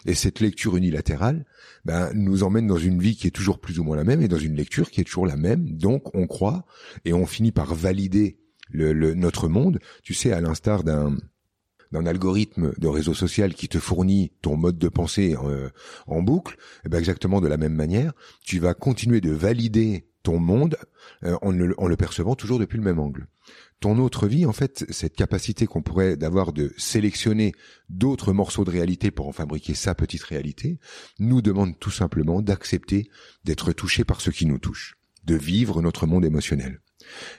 [0.06, 1.46] Et cette lecture unilatérale
[1.86, 4.28] ben, nous emmène dans une vie qui est toujours plus ou moins la même et
[4.28, 5.70] dans une lecture qui est toujours la même.
[5.78, 6.66] Donc on croit
[7.06, 8.40] et on finit par valider
[8.72, 11.18] le, notre monde, tu sais, à l'instar d'un
[11.92, 15.70] d'un algorithme de réseau social qui te fournit ton mode de pensée euh,
[16.06, 20.38] en, boucle, eh ben exactement de la même manière, tu vas continuer de valider ton
[20.38, 20.78] monde
[21.24, 23.28] euh, en, en, le, percevant toujours depuis le même angle
[23.80, 27.54] ton autre vie, en fait, cette capacité qu'on pourrait d'avoir de sélectionner
[27.90, 30.80] d'autres morceaux de réalité pour en fabriquer sa petite réalité,
[31.20, 33.10] nous demande tout simplement d'accepter
[33.46, 36.82] d'être touché par ce qui nous touche, de vivre notre monde émotionnel.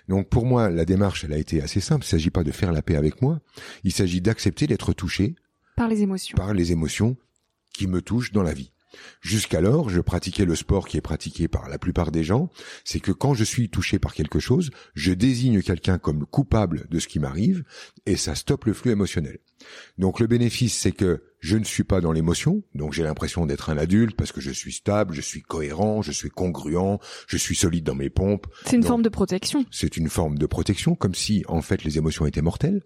[0.09, 2.05] Donc pour moi, la démarche, elle a été assez simple.
[2.05, 3.40] Il ne s'agit pas de faire la paix avec moi.
[3.85, 5.35] Il s'agit d'accepter d'être touché
[5.76, 7.16] par les émotions, par les émotions
[7.72, 8.72] qui me touchent dans la vie.
[9.20, 12.50] Jusqu'alors, je pratiquais le sport qui est pratiqué par la plupart des gens,
[12.85, 16.98] c'est que quand je suis touché par quelque chose, je désigne quelqu'un comme coupable de
[16.98, 17.64] ce qui m'arrive
[18.07, 19.38] et ça stoppe le flux émotionnel.
[19.98, 23.70] Donc le bénéfice, c'est que je ne suis pas dans l'émotion, donc j'ai l'impression d'être
[23.70, 27.55] un adulte parce que je suis stable, je suis cohérent, je suis congruent, je suis
[27.55, 28.46] solide dans mes pompes.
[28.64, 29.64] C'est une forme de protection.
[29.70, 32.83] C'est une forme de protection, comme si en fait les émotions étaient mortelles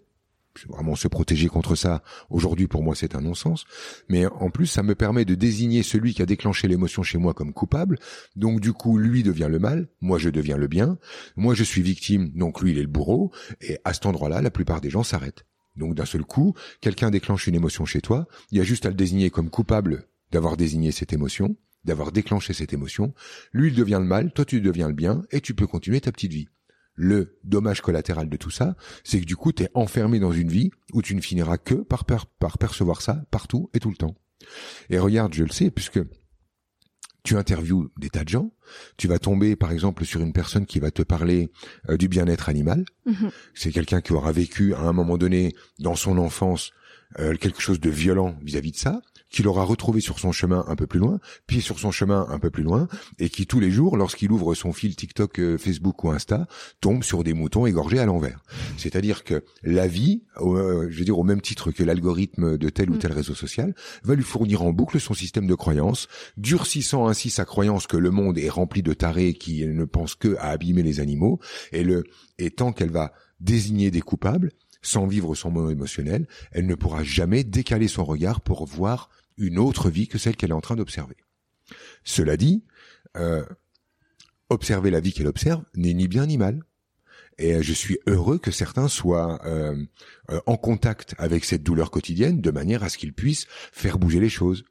[0.67, 2.03] vraiment se protéger contre ça.
[2.29, 3.65] Aujourd'hui, pour moi, c'est un non-sens.
[4.09, 7.33] Mais en plus, ça me permet de désigner celui qui a déclenché l'émotion chez moi
[7.33, 7.99] comme coupable.
[8.35, 10.97] Donc, du coup, lui devient le mal, moi, je deviens le bien.
[11.35, 13.31] Moi, je suis victime, donc lui, il est le bourreau.
[13.61, 15.45] Et à cet endroit-là, la plupart des gens s'arrêtent.
[15.75, 18.27] Donc, d'un seul coup, quelqu'un déclenche une émotion chez toi.
[18.51, 22.53] Il y a juste à le désigner comme coupable d'avoir désigné cette émotion, d'avoir déclenché
[22.53, 23.13] cette émotion.
[23.51, 26.11] Lui, il devient le mal, toi, tu deviens le bien, et tu peux continuer ta
[26.11, 26.47] petite vie.
[26.95, 30.49] Le dommage collatéral de tout ça, c'est que du coup, tu es enfermé dans une
[30.49, 34.15] vie où tu ne finiras que par, par percevoir ça partout et tout le temps.
[34.89, 35.99] Et regarde, je le sais, puisque
[37.25, 38.51] tu interviews des tas de gens,
[38.97, 41.51] tu vas tomber par exemple sur une personne qui va te parler
[41.89, 42.85] euh, du bien-être animal.
[43.05, 43.31] Mhm.
[43.53, 46.71] C'est quelqu'un qui aura vécu à un moment donné dans son enfance
[47.19, 49.01] euh, quelque chose de violent vis-à-vis de ça,
[49.35, 52.39] qu'il aura retrouvé sur son chemin un peu plus loin, puis sur son chemin un
[52.39, 52.87] peu plus loin,
[53.19, 56.47] et qui tous les jours, lorsqu'il ouvre son fil TikTok, euh, Facebook ou Insta,
[56.79, 58.41] tombe sur des moutons égorgés à l'envers.
[58.77, 62.89] C'est-à-dire que la vie, euh, je veux dire au même titre que l'algorithme de tel
[62.89, 62.99] ou mm.
[62.99, 67.43] tel réseau social, va lui fournir en boucle son système de croyances, durcissant ainsi sa
[67.43, 71.01] croyance que le monde est rempli de tarés qui ne pensent que à abîmer les
[71.01, 71.41] animaux,
[71.73, 72.05] et le
[72.37, 77.03] et tant qu'elle va désigner des coupables, sans vivre son moment émotionnel, elle ne pourra
[77.03, 80.75] jamais décaler son regard pour voir une autre vie que celle qu'elle est en train
[80.75, 81.17] d'observer.
[82.03, 82.63] Cela dit,
[83.17, 83.45] euh,
[84.49, 86.61] observer la vie qu'elle observe n'est ni bien ni mal.
[87.37, 89.75] Et je suis heureux que certains soient euh,
[90.31, 94.19] euh, en contact avec cette douleur quotidienne de manière à ce qu'ils puissent faire bouger
[94.19, 94.63] les choses.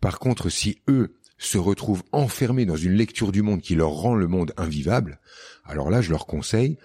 [0.00, 4.14] Par contre, si eux se retrouvent enfermés dans une lecture du monde qui leur rend
[4.14, 5.20] le monde invivable,
[5.64, 6.76] alors là, je leur conseille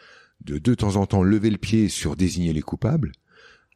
[0.42, 3.12] de de temps en temps lever le pied sur désigner les coupables,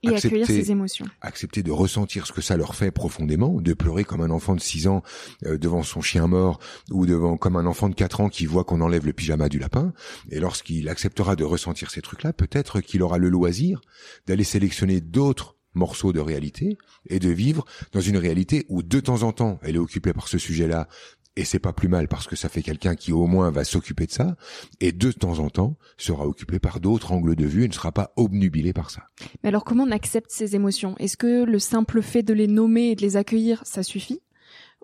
[0.03, 1.05] et accepter, accueillir ses émotions.
[1.21, 4.61] Accepter de ressentir ce que ça leur fait profondément, de pleurer comme un enfant de
[4.61, 5.01] 6 ans
[5.45, 6.59] euh, devant son chien mort
[6.91, 9.59] ou devant comme un enfant de 4 ans qui voit qu'on enlève le pyjama du
[9.59, 9.93] lapin.
[10.29, 13.81] Et lorsqu'il acceptera de ressentir ces trucs-là, peut-être qu'il aura le loisir
[14.27, 16.77] d'aller sélectionner d'autres morceaux de réalité
[17.09, 20.27] et de vivre dans une réalité où de temps en temps elle est occupée par
[20.27, 20.87] ce sujet-là
[21.35, 24.05] et c'est pas plus mal parce que ça fait quelqu'un qui au moins va s'occuper
[24.05, 24.35] de ça
[24.79, 27.91] et de temps en temps sera occupé par d'autres angles de vue et ne sera
[27.91, 29.09] pas obnubilé par ça.
[29.43, 30.95] Mais alors comment on accepte ces émotions?
[30.99, 34.21] Est-ce que le simple fait de les nommer et de les accueillir, ça suffit?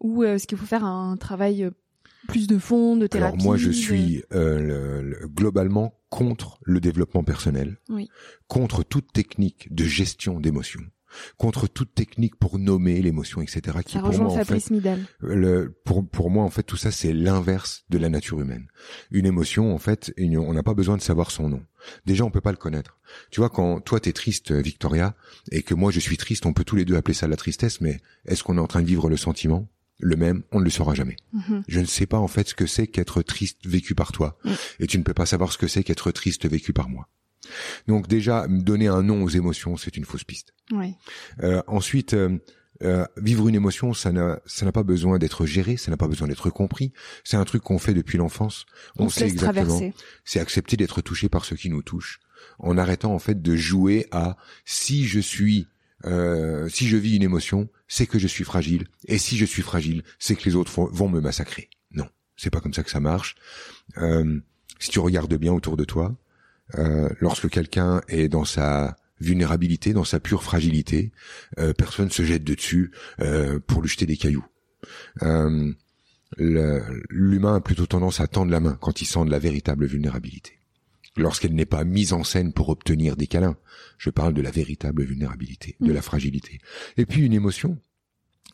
[0.01, 1.71] Ou euh, est-ce qu'il faut faire un travail euh,
[2.27, 7.77] plus de fond, de thérapie Alors moi je suis euh, globalement contre le développement personnel,
[7.89, 8.09] oui.
[8.47, 10.81] contre toute technique de gestion d'émotions
[11.37, 13.77] contre toute technique pour nommer l'émotion, etc.
[13.85, 14.69] Qui pour moi, en fait,
[15.19, 18.67] le, pour, pour moi, en fait, tout ça, c'est l'inverse de la nature humaine.
[19.11, 21.61] Une émotion, en fait, on n'a pas besoin de savoir son nom.
[22.05, 22.97] Déjà, on peut pas le connaître.
[23.31, 25.15] Tu vois, quand toi t'es triste, Victoria,
[25.51, 27.81] et que moi je suis triste, on peut tous les deux appeler ça la tristesse,
[27.81, 29.67] mais est-ce qu'on est en train de vivre le sentiment?
[30.01, 31.17] Le même, on ne le saura jamais.
[31.33, 31.63] Mhm.
[31.67, 34.51] Je ne sais pas en fait ce que c'est qu'être triste vécu par toi, mm.
[34.79, 37.09] et tu ne peux pas savoir ce que c'est qu'être triste vécu par moi.
[37.87, 40.53] Donc déjà, donner un nom aux émotions, c'est une fausse piste.
[40.71, 40.95] Oui.
[41.41, 42.37] Euh, ensuite, euh,
[42.81, 46.07] euh, vivre une émotion, ça n'a, ça n'a pas besoin d'être géré, ça n'a pas
[46.07, 46.93] besoin d'être compris.
[47.25, 48.65] C'est un truc qu'on fait depuis l'enfance.
[48.97, 49.81] On, sait exactement.
[50.23, 52.19] C'est accepter d'être touché par ce qui nous touche,
[52.57, 55.67] en arrêtant en fait de jouer à si je suis,
[56.05, 59.61] euh, si je vis une émotion, c'est que je suis fragile, et si je suis
[59.61, 61.69] fragile, c'est que les autres vont me massacrer.
[61.91, 63.35] Non, c'est pas comme ça que ça marche.
[63.97, 64.39] Euh,
[64.79, 66.15] si tu regardes bien autour de toi,
[66.77, 71.11] euh, lorsque quelqu'un est dans sa vulnérabilité, dans sa pure fragilité,
[71.57, 74.45] euh, personne se jette dessus euh, pour lui jeter des cailloux.
[76.37, 80.59] L'humain a plutôt tendance à tendre la main quand il sent de la véritable vulnérabilité.
[81.17, 83.57] Lorsqu'elle n'est pas mise en scène pour obtenir des câlins,
[83.97, 85.93] je parle de la véritable vulnérabilité, de mmh.
[85.93, 86.59] la fragilité.
[86.97, 87.77] Et puis une émotion,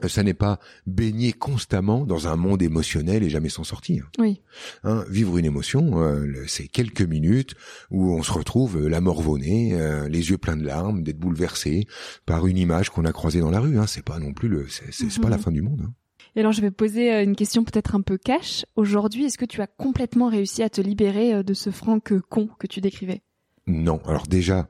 [0.08, 4.10] ça n'est pas baigner constamment dans un monde émotionnel et jamais s'en sortir.
[4.20, 4.42] Oui.
[4.84, 7.56] Hein, vivre une émotion, euh, c'est quelques minutes
[7.92, 11.88] où on se retrouve euh, la morvonnée, euh, les yeux pleins de larmes, d'être bouleversé
[12.26, 13.78] par une image qu'on a croisée dans la rue.
[13.78, 13.88] Hein.
[13.88, 15.44] C'est pas non plus le, c'est pas la mhm.
[15.44, 15.82] fin du monde.
[15.86, 15.94] Hein.
[16.36, 18.66] Et alors je vais poser une question peut-être un peu cash.
[18.76, 22.68] Aujourd'hui, est-ce que tu as complètement réussi à te libérer de ce Franck con que
[22.68, 23.22] tu décrivais?
[23.68, 24.00] Non.
[24.06, 24.70] Alors déjà,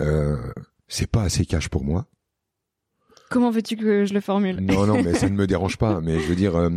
[0.00, 0.36] euh,
[0.88, 2.06] c'est pas assez cash pour moi.
[3.30, 6.00] Comment veux-tu que je le formule Non, non, mais ça ne me dérange pas.
[6.00, 6.70] Mais je veux dire, euh,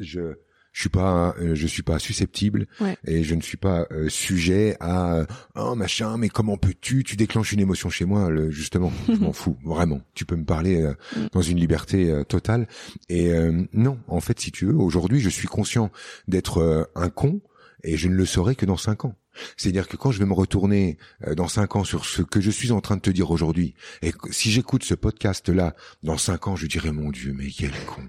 [0.00, 0.34] je
[0.72, 2.66] je suis pas euh, je suis pas susceptible
[3.06, 7.04] et je ne suis pas euh, sujet à oh machin mais comment peux-tu?
[7.04, 8.92] Tu déclenches une émotion chez moi le, justement.
[9.06, 10.00] Je m'en fous vraiment.
[10.14, 11.26] Tu peux me parler mm.
[11.32, 12.66] dans une liberté totale.
[13.08, 13.32] Et
[13.72, 15.92] non en fait si tu veux aujourd'hui je suis conscient
[16.26, 17.40] d'être un con
[17.84, 19.14] et je ne le saurai que dans cinq ans
[19.56, 22.50] c'est-à-dire que quand je vais me retourner euh, dans cinq ans sur ce que je
[22.50, 26.56] suis en train de te dire aujourd'hui, et si j'écoute ce podcast-là, dans cinq ans,
[26.56, 28.08] je dirai mon Dieu, mais quel con,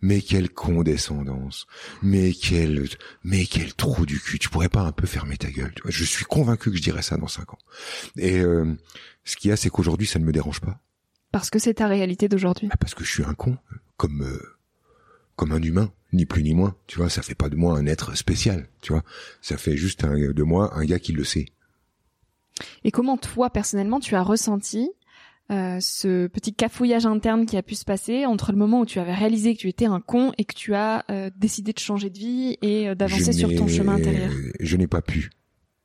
[0.00, 1.66] mais quelle condescendance,
[2.02, 2.88] mais quel,
[3.24, 4.38] mais quel trou du cul.
[4.38, 5.72] Tu pourrais pas un peu fermer ta gueule.
[5.74, 7.58] Tu vois je suis convaincu que je dirais ça dans cinq ans.
[8.16, 8.74] Et euh,
[9.24, 10.80] ce qu'il y a, c'est qu'aujourd'hui, ça ne me dérange pas.
[11.32, 12.68] Parce que c'est ta réalité d'aujourd'hui.
[12.70, 13.58] Ah, parce que je suis un con,
[13.96, 14.55] comme euh,
[15.36, 16.74] comme un humain, ni plus ni moins.
[16.86, 18.68] Tu vois, ça fait pas de moi un être spécial.
[18.80, 19.02] Tu vois,
[19.40, 21.46] ça fait juste de moi un gars qui le sait.
[22.84, 24.90] Et comment toi personnellement tu as ressenti
[25.52, 28.98] euh, ce petit cafouillage interne qui a pu se passer entre le moment où tu
[28.98, 32.10] avais réalisé que tu étais un con et que tu as euh, décidé de changer
[32.10, 34.32] de vie et euh, d'avancer sur ton chemin intérieur?
[34.58, 35.30] Je n'ai pas pu,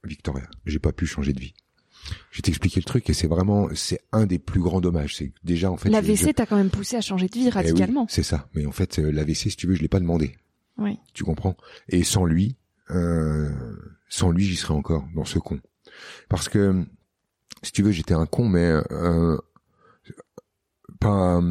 [0.04, 0.46] Victoria.
[0.66, 1.54] J'ai pas pu changer de vie.
[2.32, 5.16] Je vais t'expliquer le truc et c'est vraiment c'est un des plus grands dommages.
[5.16, 8.06] C'est déjà en fait l'AVC t'a quand même poussé à changer de vie eh radicalement.
[8.10, 8.50] c'est ça.
[8.54, 10.38] Mais en fait euh, l'AVC si tu veux je l'ai pas demandé.
[10.78, 10.98] Oui.
[11.14, 11.56] Tu comprends?
[11.90, 12.56] Et sans lui,
[12.90, 13.50] euh,
[14.10, 15.60] sans lui j'y serais encore dans ce con.
[16.30, 16.86] Parce que
[17.64, 19.38] si tu veux j'étais un con mais euh,
[21.00, 21.42] pas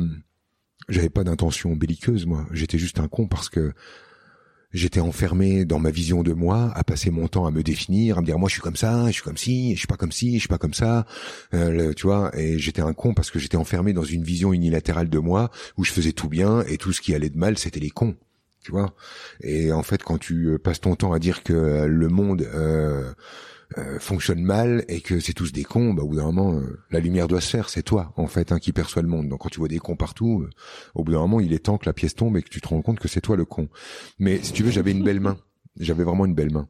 [0.88, 2.46] j'avais pas d'intention belliqueuse moi.
[2.52, 3.72] J'étais juste un con parce que
[4.72, 8.20] j'étais enfermé dans ma vision de moi, à passer mon temps à me définir, à
[8.20, 10.12] me dire moi je suis comme ça, je suis comme ci, je suis pas comme
[10.12, 11.06] ci, je suis pas comme ça,
[11.54, 12.30] euh, tu vois.
[12.38, 15.85] Et j'étais un con parce que j'étais enfermé dans une vision unilatérale de moi où
[15.85, 18.16] je faisais tout bien et tout ce qui allait de mal c'était les cons,
[18.62, 18.94] tu vois?
[19.42, 22.42] Et en fait quand tu euh, passes ton temps à dire que euh, le monde
[22.42, 23.12] euh,
[23.78, 26.80] euh, fonctionne mal et que c'est tous des cons, bah, au bout d'un moment, euh,
[26.90, 27.68] la lumière doit se faire.
[27.68, 29.28] C'est toi, en fait, hein, qui perçoit le monde.
[29.28, 30.50] Donc, quand tu vois des cons partout, euh,
[30.94, 32.68] au bout d'un moment, il est temps que la pièce tombe et que tu te
[32.68, 33.68] rends compte que c'est toi le con.
[34.18, 35.38] Mais si tu veux, j'avais une belle main.
[35.78, 36.68] J'avais vraiment une belle main.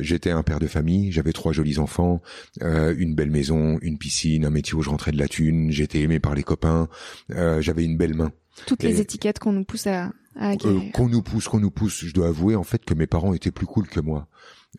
[0.00, 2.22] J'étais un père de famille, j'avais trois jolis enfants,
[2.60, 6.20] une belle maison, une piscine, un métier où je rentrais de la thune, j'étais aimé
[6.20, 6.88] par les copains,
[7.28, 8.32] j'avais une belle main.
[8.66, 12.04] Toutes les étiquettes qu'on nous pousse à, à qu'on nous pousse, qu'on nous pousse.
[12.04, 14.28] Je dois avouer en fait que mes parents étaient plus cool que moi.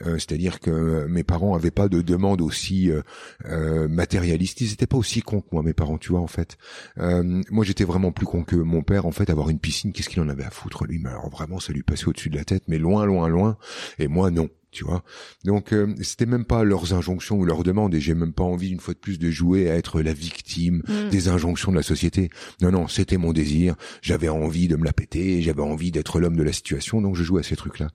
[0.02, 3.02] Euh, c'est-à-dire que mes parents avaient pas de demande aussi euh,
[3.46, 4.62] euh, matérialiste.
[4.62, 6.58] Ils étaient pas aussi cons que moi, mes parents, tu vois, en fait.
[6.98, 9.06] moi, j'étais vraiment plus con que mon père.
[9.06, 11.00] En fait, avoir une piscine, qu'est-ce qu'il en avait à foutre, lui?
[11.00, 13.58] Mais alors, vraiment, ça lui passait au-dessus de la tête, mais loin, loin, loin.
[14.00, 15.04] Et moi, non tu vois.
[15.46, 18.70] Donc euh, c'était même pas leurs injonctions ou leurs demandes et j'ai même pas envie
[18.70, 21.10] une fois de plus de jouer à être la victime mm.
[21.10, 22.30] des injonctions de la société.
[22.62, 26.36] Non non, c'était mon désir, j'avais envie de me la péter, j'avais envie d'être l'homme
[26.36, 27.90] de la situation donc je jouais à ces trucs-là.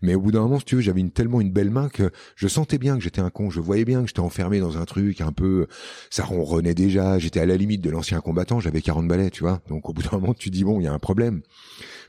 [0.00, 2.10] Mais au bout d'un moment, si tu veux, j'avais une, tellement une belle main que
[2.36, 4.84] je sentais bien que j'étais un con, je voyais bien que j'étais enfermé dans un
[4.84, 5.66] truc un peu
[6.10, 9.60] ça ronronnait déjà, j'étais à la limite de l'ancien combattant, j'avais 40 balais, tu vois.
[9.68, 11.42] Donc au bout d'un moment, tu dis bon, il y a un problème.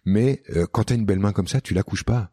[0.06, 2.32] Mais euh, quand t'as une belle main comme ça, tu la couches pas.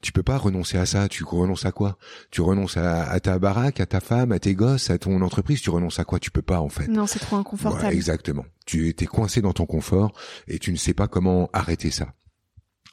[0.00, 1.08] Tu peux pas renoncer à ça.
[1.08, 1.98] Tu renonces à quoi?
[2.30, 5.60] Tu renonces à, ta baraque, à ta femme, à tes gosses, à ton entreprise.
[5.60, 6.18] Tu renonces à quoi?
[6.18, 6.88] Tu peux pas en fait.
[6.88, 7.94] Non, c'est trop inconfortable.
[7.94, 8.44] exactement.
[8.66, 10.12] Tu étais coincé dans ton confort
[10.48, 12.14] et tu ne sais pas comment arrêter ça.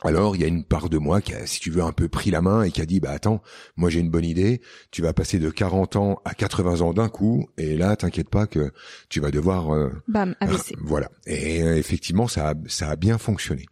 [0.01, 2.07] Alors, il y a une part de moi qui a, si tu veux, un peu
[2.07, 3.41] pris la main et qui a dit, bah attends,
[3.75, 7.09] moi j'ai une bonne idée, tu vas passer de 40 ans à 80 ans d'un
[7.09, 8.71] coup, et là, t'inquiète pas que
[9.09, 9.73] tu vas devoir...
[9.73, 10.75] Euh, Bam, AVC.
[10.81, 11.09] voilà.
[11.27, 13.65] Et euh, effectivement, ça a, ça a bien fonctionné.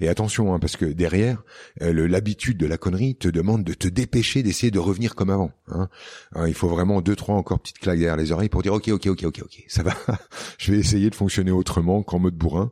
[0.00, 1.42] Et attention, hein, parce que derrière,
[1.80, 5.50] euh, l'habitude de la connerie te demande de te dépêcher d'essayer de revenir comme avant.
[5.68, 5.88] Hein.
[6.34, 8.88] hein il faut vraiment deux, trois encore petites claques derrière les oreilles pour dire ok,
[8.88, 9.94] ok, ok, ok, ok, ça va.
[10.58, 12.70] je vais essayer de fonctionner autrement qu'en mode bourrin.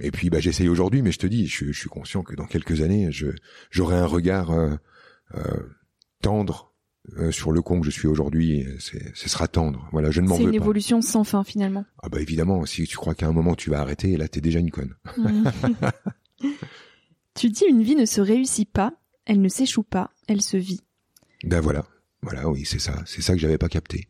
[0.00, 2.80] Et puis bah j'essaye aujourd'hui, mais je te dis, je, suis conscient que dans quelques
[2.80, 3.28] années, je
[3.70, 4.74] j'aurai un regard euh,
[5.34, 5.42] euh,
[6.22, 6.74] tendre
[7.18, 8.66] euh, sur le con que je suis aujourd'hui.
[8.78, 9.88] Ce sera tendre.
[9.92, 10.44] Voilà, je ne m'en veux pas.
[10.44, 11.84] C'est une évolution sans fin finalement.
[12.02, 14.58] Ah bah évidemment, si tu crois qu'à un moment tu vas arrêter, là t'es déjà
[14.58, 14.94] une conne.
[17.34, 18.94] tu dis une vie ne se réussit pas,
[19.26, 20.80] elle ne s'échoue pas, elle se vit.
[21.44, 21.86] Ben voilà,
[22.22, 24.08] voilà, oui, c'est ça, c'est ça que j'avais pas capté.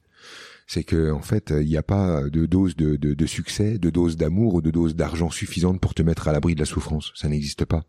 [0.73, 3.91] C'est que en fait, il n'y a pas de dose de, de, de succès, de
[3.91, 7.11] dose d'amour ou de dose d'argent suffisante pour te mettre à l'abri de la souffrance.
[7.17, 7.83] Ça n'existe pas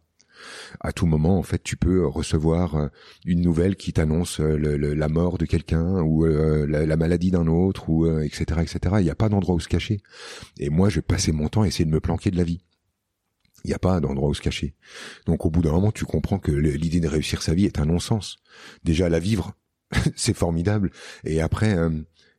[0.79, 2.87] à tout moment, en fait, tu peux recevoir euh,
[3.23, 7.87] une nouvelle qui t'annonce euh, la mort de quelqu'un ou euh, la, maladie d'un autre
[7.87, 8.61] ou etc.
[8.61, 8.95] etc.
[8.97, 10.01] Il n'y a pas d'endroit où se cacher.
[10.57, 12.61] Et moi, je passer mon temps à essayer de me planquer de la vie.
[13.63, 14.73] Il n'y a pas d'endroit où se cacher.
[15.27, 17.85] Donc au bout d'un moment, tu comprends que l'idée de réussir sa vie est un
[17.85, 18.37] non-sens.
[18.83, 19.53] Déjà, la vivre,
[20.15, 20.91] c'est formidable.
[21.25, 21.89] Et après, euh,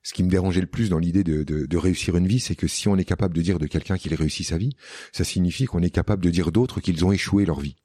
[0.03, 2.67] ce qui me dérangeait le plus dans l'idée de, de, réussir une vie, c'est que
[2.67, 4.77] si on est capable de dire de quelqu'un qu'il réussit sa vie,
[5.13, 7.77] ça signifie qu'on est capable de dire d'autres qu'ils ont échoué leur vie.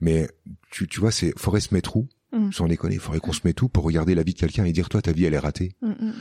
[0.00, 0.28] Mais
[0.70, 2.52] tu, tu vois, c'est faudrait se mettre où mmh.
[2.52, 4.88] Sans déconner, faudrait qu'on se mette où pour regarder la vie de quelqu'un et dire
[4.88, 5.76] toi ta vie elle est ratée.
[5.82, 6.12] Mmh,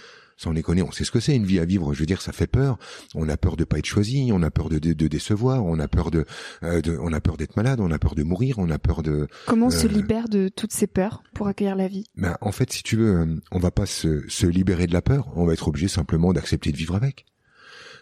[0.43, 1.93] mmh sans déconner, on sait ce que c'est une vie à vivre.
[1.93, 2.77] Je veux dire, ça fait peur.
[3.15, 5.87] On a peur de pas être choisi, on a peur de, de, décevoir, on a
[5.87, 6.25] peur de,
[6.63, 9.03] euh, de on a peur d'être malade, on a peur de mourir, on a peur
[9.03, 9.27] de.
[9.47, 12.05] Comment on se euh, libère de toutes ces peurs pour accueillir la vie?
[12.15, 15.01] Ben en fait, si tu veux, euh, on va pas se, se libérer de la
[15.01, 15.31] peur.
[15.35, 17.25] On va être obligé simplement d'accepter de vivre avec.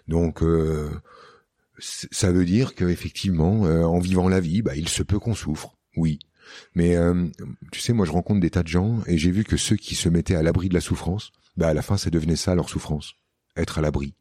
[0.08, 0.43] Donc
[1.80, 5.77] ça veut dire qu'effectivement, en vivant la vie, bah, il se peut qu'on souffre.
[5.95, 6.19] Oui,
[6.75, 6.95] mais
[7.71, 9.95] tu sais, moi je rencontre des tas de gens et j'ai vu que ceux qui
[9.95, 12.69] se mettaient à l'abri de la souffrance, bah à la fin ça devenait ça leur
[12.69, 13.13] souffrance,
[13.55, 14.15] être à l'abri.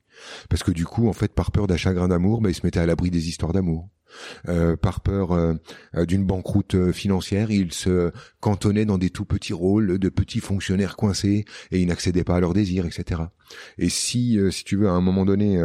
[0.48, 2.80] Parce que du coup, en fait, par peur d'un chagrin d'amour, bah, ils se mettaient
[2.80, 3.88] à l'abri des histoires d'amour.
[4.48, 5.54] Euh, par peur euh,
[5.94, 10.96] euh, d'une banqueroute financière, ils se cantonnaient dans des tout petits rôles de petits fonctionnaires
[10.96, 13.22] coincés et ils n'accédaient pas à leurs désirs, etc.
[13.78, 15.60] Et si, si tu veux, à un moment donné,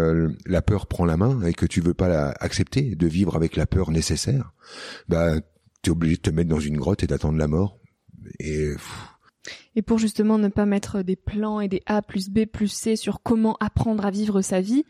[0.46, 3.56] la peur prend la main et que tu veux pas la accepter de vivre avec
[3.56, 4.54] la peur nécessaire,
[5.08, 5.36] bah
[5.82, 7.80] t'es obligé de te mettre dans une grotte et d'attendre la mort.
[8.40, 8.74] Et
[9.76, 12.96] et pour justement ne pas mettre des plans et des A plus B plus C
[12.96, 14.84] sur comment apprendre à vivre sa vie,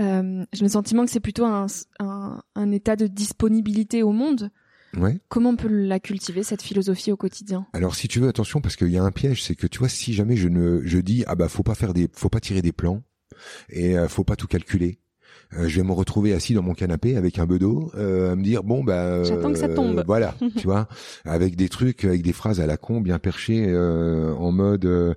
[0.00, 1.66] euh, j'ai le sentiment que c'est plutôt un,
[1.98, 4.50] un, état de disponibilité au monde.
[4.96, 5.18] Ouais.
[5.28, 7.66] Comment on peut la cultiver cette philosophie au quotidien?
[7.72, 9.88] Alors si tu veux attention parce qu'il y a un piège, c'est que tu vois
[9.88, 12.62] si jamais je ne je dis ah bah faut pas faire des faut pas tirer
[12.62, 13.02] des plans
[13.68, 14.98] et euh, faut pas tout calculer.
[15.54, 18.42] Euh, je vais me retrouver assis dans mon canapé avec un bedeau, euh, à me
[18.42, 20.02] dire bon bah j'attends que ça tombe.
[20.06, 20.88] voilà, tu vois,
[21.24, 25.14] avec des trucs, avec des phrases à la con, bien perchées, en mode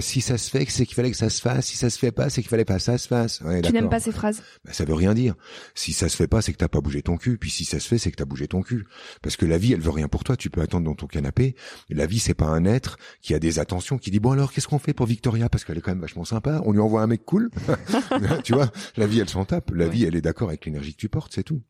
[0.00, 1.66] si ça se fait, c'est qu'il fallait que ça se fasse.
[1.66, 3.40] Si ça se fait pas, c'est qu'il fallait pas que ça se fasse.
[3.42, 5.34] Ouais, tu n'aimes pas ces phrases bah, Ça veut rien dire.
[5.74, 7.38] Si ça se fait pas, c'est que t'as pas bougé ton cul.
[7.38, 8.86] Puis si ça se fait, c'est que t'as bougé ton cul.
[9.22, 10.36] Parce que la vie, elle veut rien pour toi.
[10.36, 11.54] Tu peux attendre dans ton canapé.
[11.90, 14.68] La vie, c'est pas un être qui a des attentions, qui dit bon alors qu'est-ce
[14.68, 15.48] qu'on fait pour Victoria?
[15.48, 16.60] Parce qu'elle est quand même vachement sympa.
[16.64, 17.50] On lui envoie un mec cool.
[18.44, 19.57] tu vois, la vie, elle s'en tape.
[19.72, 21.62] La vie, elle est d'accord avec l'énergie que tu portes, c'est tout.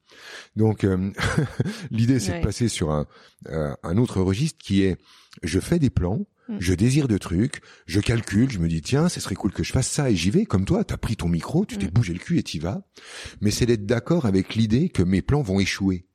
[0.56, 1.10] Donc, euh,
[1.90, 3.06] l'idée, c'est de passer sur un,
[3.48, 4.96] euh, un autre registre qui est,
[5.42, 6.56] je fais des plans, mm.
[6.58, 9.72] je désire de trucs, je calcule, je me dis tiens, ce serait cool que je
[9.72, 10.46] fasse ça et j'y vais.
[10.46, 11.90] Comme toi, t'as pris ton micro, tu t'es mm.
[11.90, 12.82] bougé le cul et t'y vas.
[13.40, 16.07] Mais c'est d'être d'accord avec l'idée que mes plans vont échouer.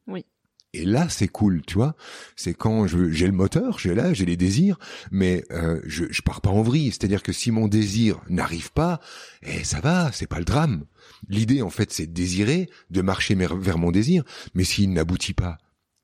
[0.74, 1.95] Et là, c'est cool, tu vois.
[2.36, 4.80] C'est quand je j'ai le moteur, j'ai là, j'ai les désirs,
[5.11, 6.88] mais euh, je je pars pas en vrille.
[6.88, 8.99] C'est-à-dire que si mon désir n'arrive pas,
[9.43, 10.86] eh ça va, c'est pas le drame.
[11.30, 14.24] L'idée, en fait, c'est de désirer, de marcher vers mon désir.
[14.55, 15.59] Mais s'il n'aboutit pas,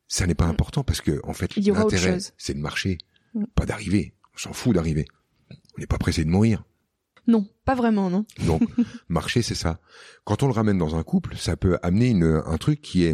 [0.07, 0.51] ça n'est pas mm.
[0.51, 2.99] important parce que en fait, l'intérêt, c'est de marcher,
[3.33, 3.45] mm.
[3.55, 4.13] pas d'arriver.
[4.35, 5.07] On s'en fout d'arriver.
[5.49, 6.63] On n'est pas pressé de mourir.
[7.29, 8.25] Non, pas vraiment, non.
[8.47, 8.63] Donc,
[9.07, 9.79] marcher, c'est ça.
[10.23, 13.13] Quand on le ramène dans un couple, ça peut amener une, un truc qui est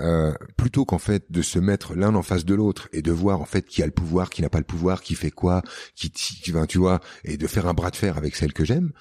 [0.00, 3.42] euh, plutôt qu'en fait de se mettre l'un en face de l'autre et de voir
[3.42, 5.60] en fait qui a le pouvoir, qui n'a pas le pouvoir, qui fait quoi,
[5.94, 8.92] qui, qui tu vois, et de faire un bras de fer avec celle que j'aime.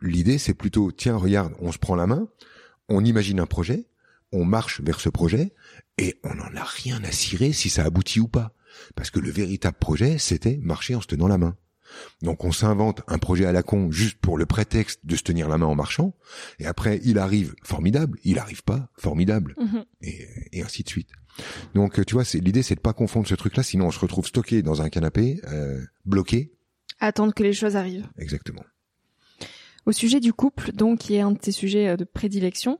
[0.00, 2.26] L'idée, c'est plutôt, tiens, regarde, on se prend la main,
[2.88, 3.86] on imagine un projet,
[4.32, 5.52] on marche vers ce projet
[5.98, 8.54] et on n'en a rien à cirer si ça aboutit ou pas.
[8.94, 11.54] Parce que le véritable projet, c'était marcher en se tenant la main.
[12.22, 15.48] Donc on s'invente un projet à la con juste pour le prétexte de se tenir
[15.48, 16.14] la main en marchant,
[16.58, 19.84] et après il arrive, formidable, il arrive pas, formidable, mhm.
[20.02, 21.08] et, ainsi de suite.
[21.74, 24.26] Donc tu vois, c'est l'idée, c'est de pas confondre ce truc-là, sinon on se retrouve
[24.26, 26.52] stocké dans un canapé, euh, bloqué.
[26.98, 28.08] Attendre que les choses arrivent.
[28.18, 28.64] Exactement.
[29.86, 32.78] Au sujet du couple, donc qui est un de tes sujets euh, de prédilection,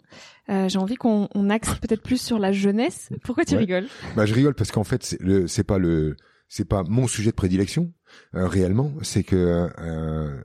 [0.50, 3.08] euh, j'ai envie qu'on axe peut-être plus sur la jeunesse.
[3.24, 3.86] Pourquoi tu rigoles?
[4.16, 6.16] Bah je rigole parce qu'en fait c'est pas le
[6.48, 7.92] c'est pas mon sujet de prédilection
[8.32, 10.44] réellement, c'est que euh,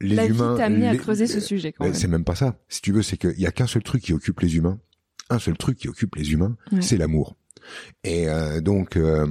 [0.00, 0.52] les La humains.
[0.52, 1.72] Vie t'a amené à creuser ce sujet.
[1.72, 1.94] Quand même.
[1.94, 2.58] C'est même pas ça.
[2.68, 4.78] Si tu veux, c'est qu'il y a qu'un seul truc qui occupe les humains.
[5.28, 7.36] Un seul truc qui occupe les humains, c'est l'amour.
[8.04, 9.26] Et euh, donc, euh,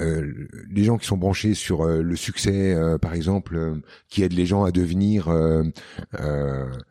[0.00, 0.32] euh,
[0.68, 4.72] les gens qui sont branchés sur le succès, par exemple, qui aident les gens à
[4.72, 5.28] devenir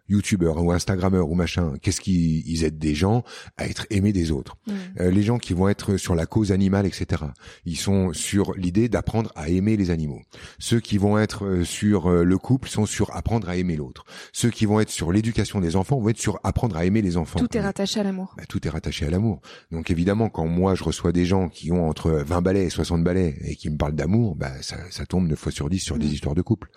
[0.07, 3.23] youtubeurs ou instagrammeurs ou machin, qu'est-ce qu'ils aident des gens
[3.57, 4.57] à être aimés des autres?
[4.97, 7.23] les gens qui vont être sur la cause animale, etc.
[7.65, 10.21] Ils sont sur l'idée d'apprendre à aimer les animaux.
[10.59, 14.05] Ceux qui vont être sur le couple sont sur apprendre à aimer l'autre.
[14.31, 17.17] Ceux qui vont être sur l'éducation des enfants vont être sur apprendre à aimer les
[17.17, 17.39] enfants.
[17.39, 18.33] Tout est rattaché à l'amour.
[18.37, 19.41] Bah, tout est rattaché à l'amour.
[19.71, 23.03] Donc évidemment, quand moi je reçois des gens qui ont entre 20 balais et 60
[23.03, 25.97] balais et qui me parlent d'amour, bah ça, ça tombe 9 fois sur 10 sur
[25.97, 26.11] des mm.
[26.11, 26.69] histoires de couple.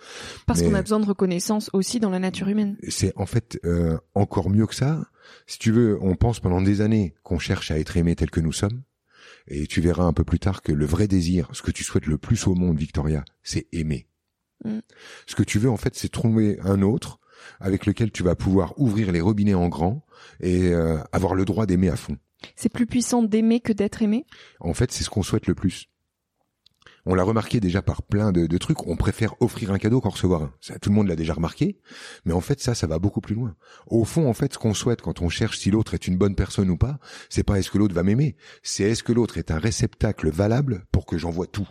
[0.45, 2.77] Parce qu'on a besoin de reconnaissance aussi dans la nature humaine.
[2.87, 5.05] C'est en fait euh, encore mieux que ça.
[5.47, 8.39] Si tu veux, on pense pendant des années qu'on cherche à être aimé tel que
[8.39, 8.83] nous sommes.
[9.47, 12.05] Et tu verras un peu plus tard que le vrai désir, ce que tu souhaites
[12.05, 14.07] le plus au monde, Victoria, c'est aimer.
[14.63, 14.79] Mm.
[15.25, 17.19] Ce que tu veux, en fait, c'est trouver un autre
[17.59, 20.05] avec lequel tu vas pouvoir ouvrir les robinets en grand
[20.41, 22.17] et euh, avoir le droit d'aimer à fond.
[22.55, 24.25] C'est plus puissant d'aimer que d'être aimé?
[24.59, 25.89] En fait, c'est ce qu'on souhaite le plus.
[27.05, 28.85] On l'a remarqué déjà par plein de, trucs.
[28.85, 30.53] On préfère offrir un cadeau qu'en recevoir un.
[30.81, 31.79] Tout le monde l'a déjà remarqué.
[32.25, 33.55] Mais en fait, ça, ça va beaucoup plus loin.
[33.87, 36.35] Au fond, en fait, ce qu'on souhaite quand on cherche si l'autre est une bonne
[36.35, 38.35] personne ou pas, c'est pas est-ce que l'autre va m'aimer.
[38.63, 41.67] C'est est-ce que l'autre est un réceptacle valable pour que j'envoie tout.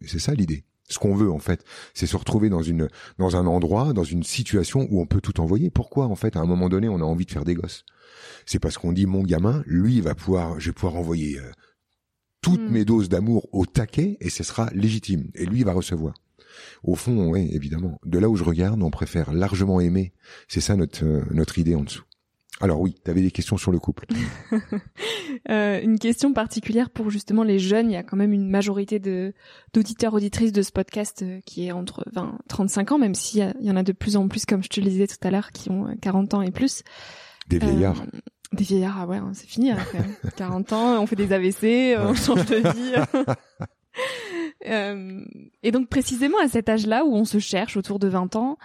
[0.00, 0.64] Et c'est ça l'idée.
[0.90, 1.64] Ce qu'on veut en fait,
[1.94, 2.88] c'est se retrouver dans une
[3.18, 5.70] dans un endroit, dans une situation où on peut tout envoyer.
[5.70, 7.84] Pourquoi en fait à un moment donné on a envie de faire des gosses?
[8.44, 11.50] C'est parce qu'on dit mon gamin, lui va pouvoir, je vais pouvoir envoyer euh,
[12.42, 12.72] toutes hmm.
[12.72, 16.14] mes doses d'amour au taquet et ce sera légitime et lui va recevoir.
[16.82, 18.00] Au fond, oui, évidemment.
[18.04, 20.12] De là où je regarde, on préfère largement aimer.
[20.48, 22.04] C'est ça notre euh, notre idée en dessous.
[22.62, 24.06] Alors oui, tu avais des questions sur le couple.
[25.50, 27.90] euh, une question particulière pour justement les jeunes.
[27.90, 29.32] Il y a quand même une majorité de
[29.72, 33.66] d'auditeurs auditrices de ce podcast euh, qui est entre 20 35 ans, même s'il y,
[33.66, 35.52] y, en a de plus en plus, comme je te le disais tout à l'heure,
[35.52, 36.82] qui ont 40 ans et plus.
[37.48, 38.02] Des vieillards.
[38.02, 38.18] Euh,
[38.52, 39.70] des vieillards, ah ouais, hein, c'est fini.
[39.70, 39.78] Hein,
[40.36, 42.94] 40 ans, on fait des AVC, euh, on change de vie.
[45.62, 48.58] et donc précisément à cet âge-là où on se cherche autour de 20 ans,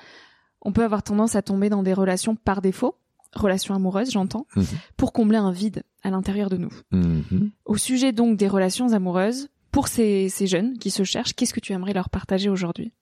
[0.62, 2.96] on peut avoir tendance à tomber dans des relations par défaut
[3.36, 4.66] relations amoureuses, j'entends, mhm.
[4.98, 6.74] pour combler un vide à l'intérieur de nous.
[6.92, 7.52] Mhm.
[7.66, 11.60] Au sujet donc des relations amoureuses, pour ces, ces jeunes qui se cherchent, qu'est-ce que
[11.60, 12.94] tu aimerais leur partager aujourd'hui?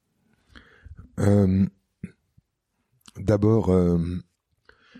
[1.19, 1.67] Euh,
[3.19, 3.99] D'abord, euh,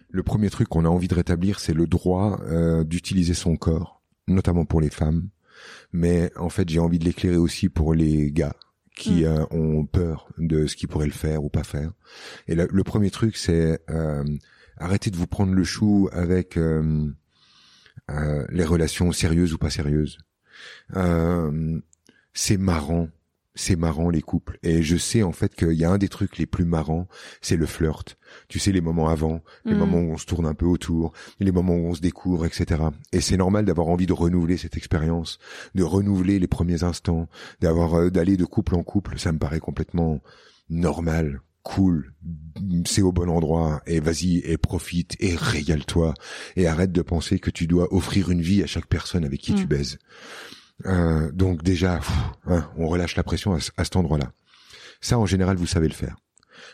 [0.10, 4.04] le premier truc qu'on a envie de rétablir, c'est le droit euh, d'utiliser son corps,
[4.28, 5.30] notamment pour les femmes.
[5.92, 8.56] Mais en fait, j'ai envie de l'éclairer aussi pour les gars
[8.96, 9.48] qui mm.
[9.50, 11.92] ont peur de ce qu'ils pourraient le faire ou pas faire.
[12.48, 13.80] Et le premier truc, c'est
[14.78, 17.12] arrêtez de vous prendre le chou avec euh,
[18.12, 20.18] euh, les relations sérieuses ou pas sérieuses.
[20.96, 21.80] Euh,
[22.34, 23.10] c'est marrant.
[23.56, 24.58] C'est marrant les couples.
[24.64, 27.08] Et je sais en fait qu'il y a un des trucs les plus marrants
[27.40, 28.18] c'est le flirt.
[28.48, 29.78] Tu sais les moments avant les mm.
[29.78, 32.86] moments où on se tourne un peu autour les moments où on se découvre etc
[33.12, 35.38] et c'est normal d'avoir envie de renouveler cette expérience
[35.76, 37.30] de renouveler les premiers instants
[37.62, 39.20] d'avoir euh, d'aller de couple en couple.
[39.20, 40.20] Ça me paraît complètement
[40.72, 42.14] normal cool,
[42.86, 46.14] c'est au bon endroit, et vas-y, et profite, et régale-toi,
[46.56, 49.56] et arrête de penser que tu dois offrir une vie à chaque personne avec qui
[49.56, 49.68] tu mm.
[49.68, 49.98] baises.
[50.86, 52.02] Euh, donc déjà,
[52.46, 54.34] hein, on relâche la pression à, cet endroit-là.
[55.02, 56.18] Ça, en général, vous savez le faire.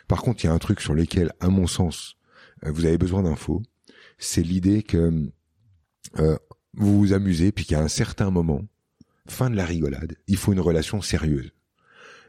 [0.08, 2.16] Par contre, il y a un truc sur lequel, à mon sens,
[2.66, 3.62] euh, vous avez besoin d'infos.
[4.18, 5.30] C'est l'idée que
[6.18, 6.38] euh,
[6.74, 8.62] vous vous amusez, puis qu'à un certain moment,
[9.28, 11.52] fin de la rigolade, il faut une relation sérieuse.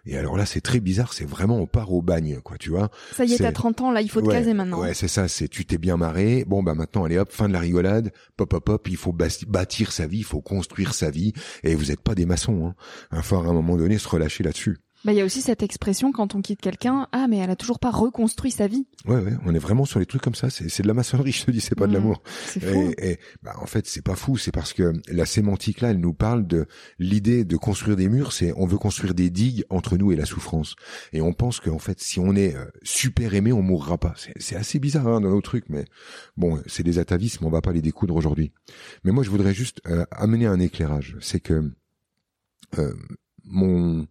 [0.06, 2.90] Et alors là, c'est très bizarre, c'est vraiment on part au bagne, quoi, tu vois.
[3.14, 4.80] Ça y est, t'as 30 ans, là, il faut te caser maintenant.
[4.80, 7.52] Ouais, c'est ça, c'est tu t'es bien marré, bon bah maintenant, allez hop, fin de
[7.52, 11.32] la rigolade, pop pop pop, il faut bâtir sa vie, il faut construire sa vie,
[11.62, 12.74] et vous êtes pas des maçons, hein.
[13.12, 14.78] Il faut à un moment donné se relâcher là-dessus.
[15.04, 17.56] Bah, il y a aussi cette expression quand on quitte quelqu'un, ah mais elle a
[17.56, 18.86] toujours pas reconstruit sa vie.
[19.06, 21.32] Ouais ouais, on est vraiment sur les trucs comme ça, c'est c'est de la maçonnerie,
[21.32, 22.22] je te dis, c'est pas de mmh, l'amour.
[22.44, 22.92] C'est fou.
[22.98, 26.12] Et, bah en fait, c'est pas fou, c'est parce que la sémantique là, elle nous
[26.12, 26.66] parle de
[26.98, 30.26] l'idée de construire des murs, c'est on veut construire des digues entre nous et la
[30.26, 30.76] souffrance.
[31.14, 34.14] Et on pense qu'en fait, si on est euh, super aimé, on mourra pas.
[34.36, 35.86] C'est assez bizarre hein, dans nos trucs, mais
[36.36, 38.52] bon, c'est des atavismes, on va pas les découdre aujourd'hui.
[39.04, 41.72] Mais moi, je voudrais juste euh, amener un éclairage, c'est que
[42.78, 42.92] euh,
[43.44, 44.06] mon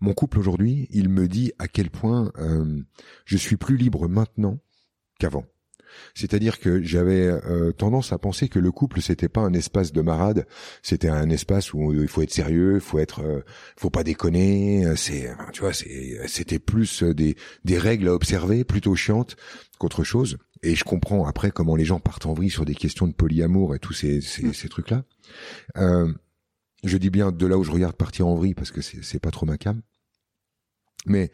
[0.00, 2.82] mon couple aujourd'hui, il me dit à quel point euh,
[3.26, 4.58] je suis plus libre maintenant
[5.18, 5.44] qu'avant.
[6.14, 10.00] C'est-à-dire que j'avais euh, tendance à penser que le couple c'était pas un espace de
[10.00, 10.46] marade,
[10.82, 13.40] c'était un espace où il faut être sérieux, il faut être, euh,
[13.76, 14.84] faut pas déconner.
[14.96, 19.36] C'est, tu vois, c'était plus des des règles à observer, plutôt chiantes
[19.78, 20.38] qu'autre chose.
[20.62, 23.74] Et je comprends après comment les gens partent en vrille sur des questions de polyamour
[23.74, 25.04] et tous ces ces, ces trucs là.
[26.84, 29.32] je dis bien de là où je regarde partir en vrille parce que c'est pas
[29.32, 29.82] trop ma cam.
[31.06, 31.30] Mais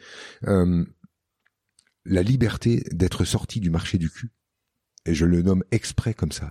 [0.47, 0.85] euh,
[2.05, 4.31] la liberté d'être sorti du marché du cul,
[5.05, 6.51] et je le nomme exprès comme ça,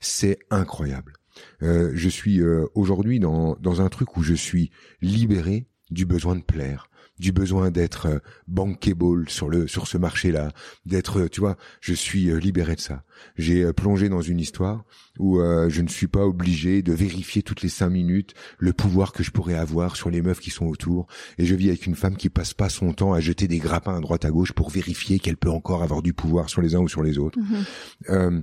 [0.00, 1.14] c'est incroyable.
[1.62, 6.36] Euh, je suis euh, aujourd'hui dans, dans un truc où je suis libéré du besoin
[6.36, 6.90] de plaire,
[7.22, 8.18] du besoin d'être euh,
[8.48, 10.50] bankable sur le sur ce marché-là,
[10.86, 13.04] d'être, euh, tu vois, je suis euh, libéré de ça.
[13.36, 14.84] J'ai plongé dans une histoire
[15.18, 19.22] où je ne suis pas obligé de vérifier toutes les cinq minutes le pouvoir que
[19.22, 21.06] je pourrais avoir sur les meufs qui sont autour.
[21.38, 23.94] Et je vis avec une femme qui passe pas son temps à jeter des grappins
[23.94, 26.80] à droite à gauche pour vérifier qu'elle peut encore avoir du pouvoir sur les uns
[26.80, 27.38] ou sur les autres.
[27.38, 28.42] Mm-hmm.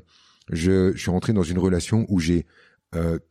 [0.51, 2.45] je, je suis rentré dans une relation où j'ai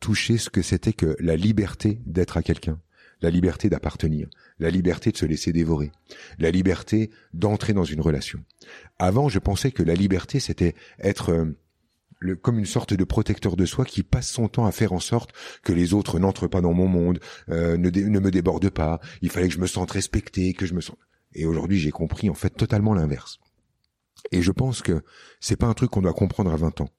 [0.00, 2.78] touché ce que c'était que la liberté d'être à quelqu'un
[3.20, 5.92] la liberté d'appartenir, la liberté de se laisser dévorer,
[6.38, 8.44] la liberté d'entrer dans une relation.
[8.98, 13.66] Avant, je pensais que la liberté, c'était être euh, comme une sorte de protecteur de
[13.66, 16.72] soi qui passe son temps à faire en sorte que les autres n'entrent pas dans
[16.72, 19.00] mon monde, euh, ne, ne me débordent pas.
[19.22, 20.98] Il fallait que je me sente respecté, que je me sente.
[21.34, 23.38] Et aujourd'hui, j'ai compris en fait totalement l'inverse.
[24.32, 25.02] Et je pense que
[25.40, 26.90] c'est pas un truc qu'on doit comprendre à 20 ans.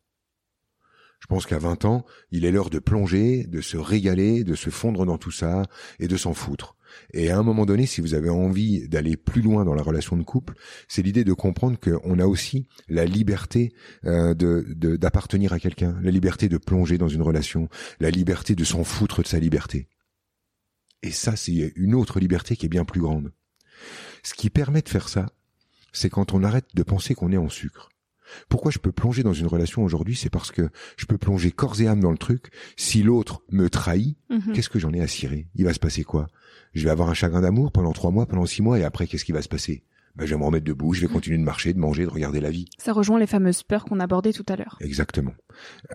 [1.19, 4.69] Je pense qu'à 20 ans, il est l'heure de plonger, de se régaler, de se
[4.69, 5.63] fondre dans tout ça
[5.99, 6.75] et de s'en foutre.
[7.13, 10.17] Et à un moment donné, si vous avez envie d'aller plus loin dans la relation
[10.17, 10.55] de couple,
[10.87, 13.73] c'est l'idée de comprendre qu'on a aussi la liberté
[14.05, 18.83] euh, d'appartenir à quelqu'un, la liberté de plonger dans une relation, la liberté de s'en
[18.83, 19.87] foutre de sa liberté.
[21.01, 23.31] Et ça, c'est une autre liberté qui est bien plus grande.
[24.23, 25.27] Ce qui permet de faire ça,
[25.93, 27.89] c'est quand on arrête de penser qu'on est en sucre.
[28.49, 31.79] Pourquoi je peux plonger dans une relation aujourd'hui C'est parce que je peux plonger corps
[31.81, 32.51] et âme dans le truc.
[32.77, 34.53] Si l'autre me trahit, mhm.
[34.53, 35.47] qu'est-ce que j'en ai à cirer?
[35.55, 36.27] Il va se passer quoi?
[36.73, 39.25] Je vais avoir un chagrin d'amour pendant trois mois, pendant six mois, et après, qu'est-ce
[39.25, 39.83] qui va se passer?
[40.15, 42.41] Ben, je vais me remettre debout, je vais continuer de marcher, de manger, de regarder
[42.41, 42.65] la vie.
[42.77, 44.77] Ça rejoint les fameuses peurs qu'on abordait tout à l'heure.
[44.81, 45.33] Exactement.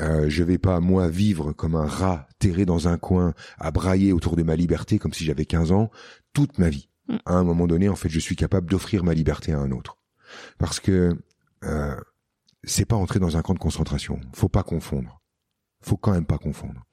[0.01, 4.13] Euh, je vais pas moi vivre comme un rat terré dans un coin, à brailler
[4.13, 5.91] autour de ma liberté comme si j'avais 15 ans
[6.33, 6.89] toute ma vie.
[7.09, 7.17] Mm.
[7.27, 9.99] À un moment donné, en fait, je suis capable d'offrir ma liberté à un autre,
[10.59, 11.19] parce que
[11.65, 11.97] euh,
[12.67, 14.21] c'est pas entrer dans un camp de concentration.
[14.33, 15.21] Faut pas confondre.
[15.81, 16.85] Faut quand même pas confondre.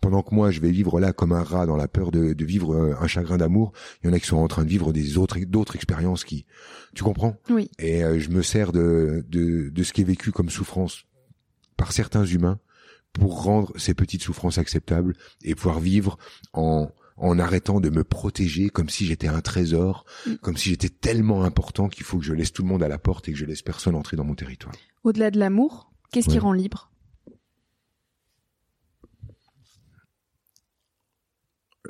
[0.00, 2.74] Pendant que moi, je vais vivre là comme un rat dans la peur de, vivre
[2.74, 3.72] euh, un chagrin d'amour,
[4.02, 6.46] il y en a qui sont en train de vivre des autres d'autres expériences qui,
[6.94, 7.36] tu comprends?
[7.48, 7.70] Oui.
[7.78, 11.04] Et euh, je me sers de, de de ce qui est vécu comme souffrance
[11.76, 12.58] par certains humains
[13.12, 16.18] pour rendre ces petites souffrances acceptables et pouvoir vivre
[16.52, 20.36] en en arrêtant de me protéger comme si j'étais un trésor, mm.
[20.36, 22.98] comme si j'étais tellement important qu'il faut que je laisse tout le monde à la
[22.98, 24.74] porte et que je laisse personne entrer dans mon territoire.
[25.04, 26.90] Au-delà de l'amour, qu'est-ce qui rend libre?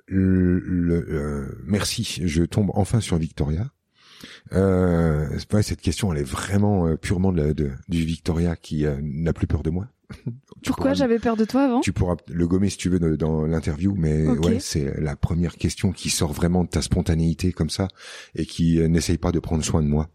[0.07, 3.71] Le, euh, merci, je tombe enfin sur Victoria.
[4.53, 8.99] euh, ouais, cette question, elle est vraiment euh, purement de, de, du Victoria qui euh,
[9.03, 9.89] n'a plus peur de moi.
[10.65, 11.81] Pourquoi j'avais peur de toi avant?
[11.81, 15.93] Tu pourras le gommer si tu veux dans l'interview, mais ouais, c'est la première question
[15.93, 17.89] qui sort vraiment de ta spontanéité comme ça
[18.35, 20.09] et qui n'essaye pas de prendre soin de moi.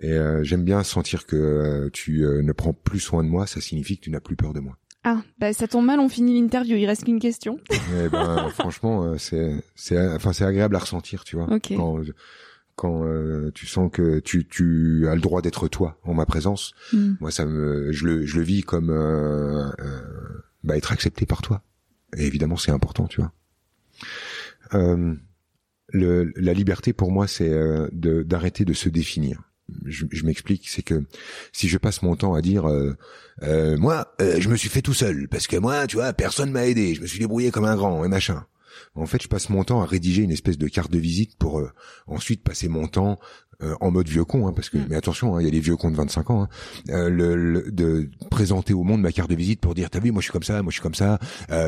[0.00, 3.98] Et euh, j'aime bien sentir que tu ne prends plus soin de moi, ça signifie
[3.98, 4.76] que tu n'as plus peur de moi.
[5.06, 7.60] Ah, bah ça tombe mal, on finit l'interview, il reste qu'une question.
[8.04, 11.52] Eh ben, franchement, c'est c'est enfin c'est agréable à ressentir, tu vois.
[11.52, 11.76] Okay
[12.76, 16.74] quand euh, tu sens que tu, tu as le droit d'être toi en ma présence.
[16.92, 17.14] Mm.
[17.20, 21.42] Moi, ça me, je le, je le vis comme euh, euh, bah, être accepté par
[21.42, 21.62] toi.
[22.16, 23.32] Et évidemment, c'est important, tu vois.
[25.92, 27.52] Le, la liberté pour moi, c'est
[27.92, 29.42] d'arrêter de, se définir.
[29.86, 31.02] Je, m'explique, c'est que
[31.52, 32.64] si je passe mon temps à dire
[33.42, 36.94] moi, je me suis fait tout seul parce que moi, tu vois, personne m'a aidé,
[36.94, 38.44] je me suis débrouillé comme un grand et machin.
[38.94, 41.60] En fait, je passe mon temps à rédiger une espèce de carte de visite pour
[41.60, 41.70] euh,
[42.06, 43.18] ensuite passer mon temps
[43.62, 44.86] euh, en mode vieux con, hein, parce que mm.
[44.90, 46.48] mais attention, hein, il y a les vieux cons de 25 ans, hein,
[46.90, 50.20] euh, le, de présenter au monde ma carte de visite pour dire t'as vu, moi
[50.20, 51.18] je suis comme ça, moi je suis comme ça,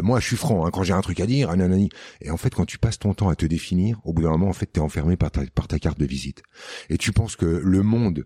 [0.02, 1.90] moi je suis franc hein, quand j'ai un truc à dire, nanani.
[2.20, 4.48] Et en fait, quand tu passes ton temps à te définir, au bout d'un moment,
[4.48, 6.42] en fait, t'es enfermé par ta par ta carte de visite,
[6.90, 8.24] et tu penses que le monde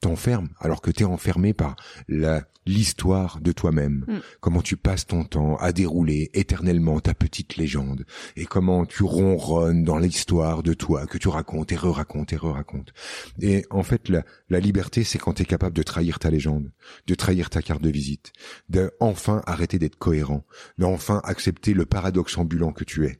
[0.00, 1.76] t'enferme alors que t'es enfermé par
[2.08, 4.04] la l'histoire de toi-même.
[4.06, 4.18] Mm.
[4.40, 8.04] Comment tu passes ton temps à dérouler éternellement ta petite légende
[8.36, 12.92] et comment tu ronronnes dans l'histoire de toi que tu racontes et re-racontes et re-racontes.
[13.40, 16.70] Et en fait, la, la liberté, c'est quand t'es capable de trahir ta légende,
[17.06, 18.32] de trahir ta carte de visite,
[18.68, 20.44] de enfin arrêter d'être cohérent,
[20.78, 23.18] d'enfin accepter le paradoxe ambulant que tu es.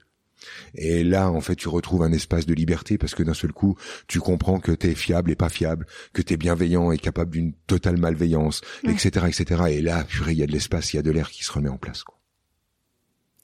[0.74, 3.76] Et là, en fait, tu retrouves un espace de liberté parce que d'un seul coup,
[4.06, 7.98] tu comprends que t'es fiable et pas fiable, que t'es bienveillant et capable d'une totale
[7.98, 9.62] malveillance, etc., etc.
[9.70, 11.52] Et là, purée, il y a de l'espace, il y a de l'air qui se
[11.52, 12.02] remet en place.
[12.02, 12.18] Quoi.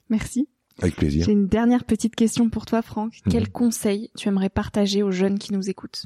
[0.09, 0.47] Merci.
[0.79, 1.25] Avec plaisir.
[1.25, 3.13] J'ai une dernière petite question pour toi, Franck.
[3.25, 3.31] Mhm.
[3.31, 6.05] Quel conseil tu aimerais partager aux jeunes qui nous écoutent?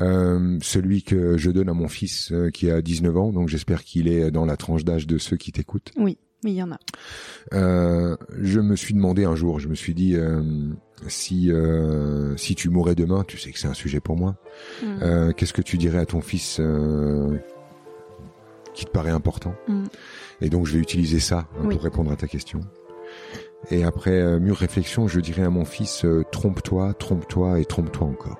[0.00, 3.82] Euh, celui que je donne à mon fils euh, qui a 19 ans, donc j'espère
[3.82, 5.92] qu'il est dans la tranche d'âge de ceux qui t'écoutent.
[5.96, 6.18] Oui.
[6.44, 6.78] Oui, il y en a.
[7.54, 10.42] Euh, je me suis demandé un jour, je me suis dit, euh,
[11.06, 14.36] si euh, si tu mourais demain, tu sais que c'est un sujet pour moi.
[14.82, 14.86] Mm.
[15.02, 17.38] Euh, qu'est-ce que tu dirais à ton fils euh,
[18.74, 19.54] qui te paraît important?
[19.68, 19.84] Mm.
[20.40, 22.60] Et donc je vais utiliser ça hein, pour répondre à ta question.
[23.70, 28.38] Et après mûre réflexion, je dirais à mon fils trompe-toi, trompe-toi et trompe-toi encore.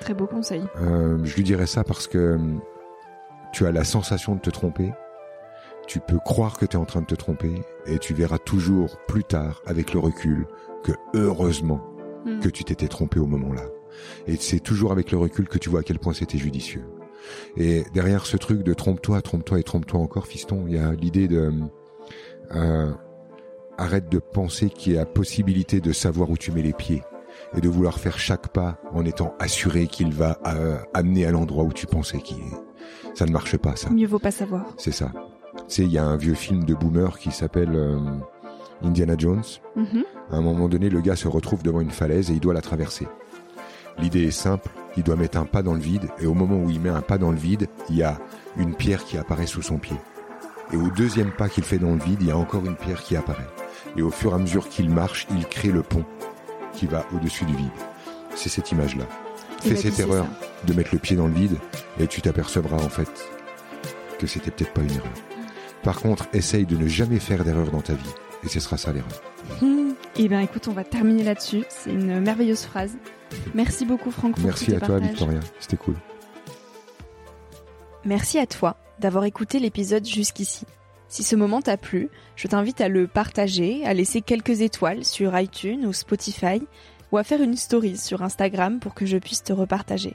[0.00, 0.64] Très beau conseil.
[0.80, 2.38] je lui dirais ça parce que
[3.52, 4.90] tu as la sensation de te tromper
[5.88, 7.50] tu peux croire que tu es en train de te tromper
[7.86, 10.46] et tu verras toujours plus tard avec le recul
[10.84, 11.80] que heureusement
[12.26, 12.40] hmm.
[12.40, 13.64] que tu t'étais trompé au moment-là.
[14.26, 16.84] Et c'est toujours avec le recul que tu vois à quel point c'était judicieux.
[17.56, 21.26] Et derrière ce truc de trompe-toi, trompe-toi et trompe-toi encore, fiston, il y a l'idée
[21.26, 21.52] de
[22.54, 22.92] euh,
[23.78, 27.02] arrête de penser qu'il y a possibilité de savoir où tu mets les pieds
[27.56, 31.64] et de vouloir faire chaque pas en étant assuré qu'il va euh, amener à l'endroit
[31.64, 33.14] où tu pensais qu'il est.
[33.14, 33.90] Ça ne marche pas, ça.
[33.90, 34.74] Mieux vaut pas savoir.
[34.76, 35.12] C'est ça.
[35.68, 37.98] Sais, il y a un vieux film de boomer qui s'appelle euh,
[38.82, 39.44] Indiana Jones.
[39.76, 40.04] Mhm.
[40.30, 42.62] À un moment donné, le gars se retrouve devant une falaise et il doit la
[42.62, 43.06] traverser.
[43.98, 46.70] L'idée est simple, il doit mettre un pas dans le vide et au moment où
[46.70, 48.18] il met un pas dans le vide, il y a
[48.56, 49.96] une pierre qui apparaît sous son pied.
[50.72, 53.02] Et au deuxième pas qu'il fait dans le vide, il y a encore une pierre
[53.02, 53.48] qui apparaît.
[53.96, 56.04] Et au fur et à mesure qu'il marche, il crée le pont
[56.72, 57.70] qui va au-dessus du vide.
[58.34, 59.04] C'est cette image-là.
[59.60, 60.26] Fais cette erreur
[60.66, 61.56] de mettre le pied dans le vide
[61.98, 63.10] et tu t'apercevras en fait
[64.18, 65.12] que c'était peut-être pas une erreur.
[65.82, 68.14] Par contre, essaye de ne jamais faire d'erreur dans ta vie.
[68.44, 69.22] Et ce sera ça l'erreur.
[69.60, 69.92] Hmm.
[70.16, 71.64] Eh bien, écoute, on va terminer là-dessus.
[71.68, 72.96] C'est une merveilleuse phrase.
[73.54, 74.38] Merci beaucoup, Franck.
[74.38, 75.40] Merci à toi, Victoria.
[75.60, 75.94] C'était cool.
[78.04, 80.66] Merci à toi d'avoir écouté l'épisode jusqu'ici.
[81.08, 85.38] Si ce moment t'a plu, je t'invite à le partager, à laisser quelques étoiles sur
[85.38, 86.62] iTunes ou Spotify,
[87.12, 90.14] ou à faire une story sur Instagram pour que je puisse te repartager.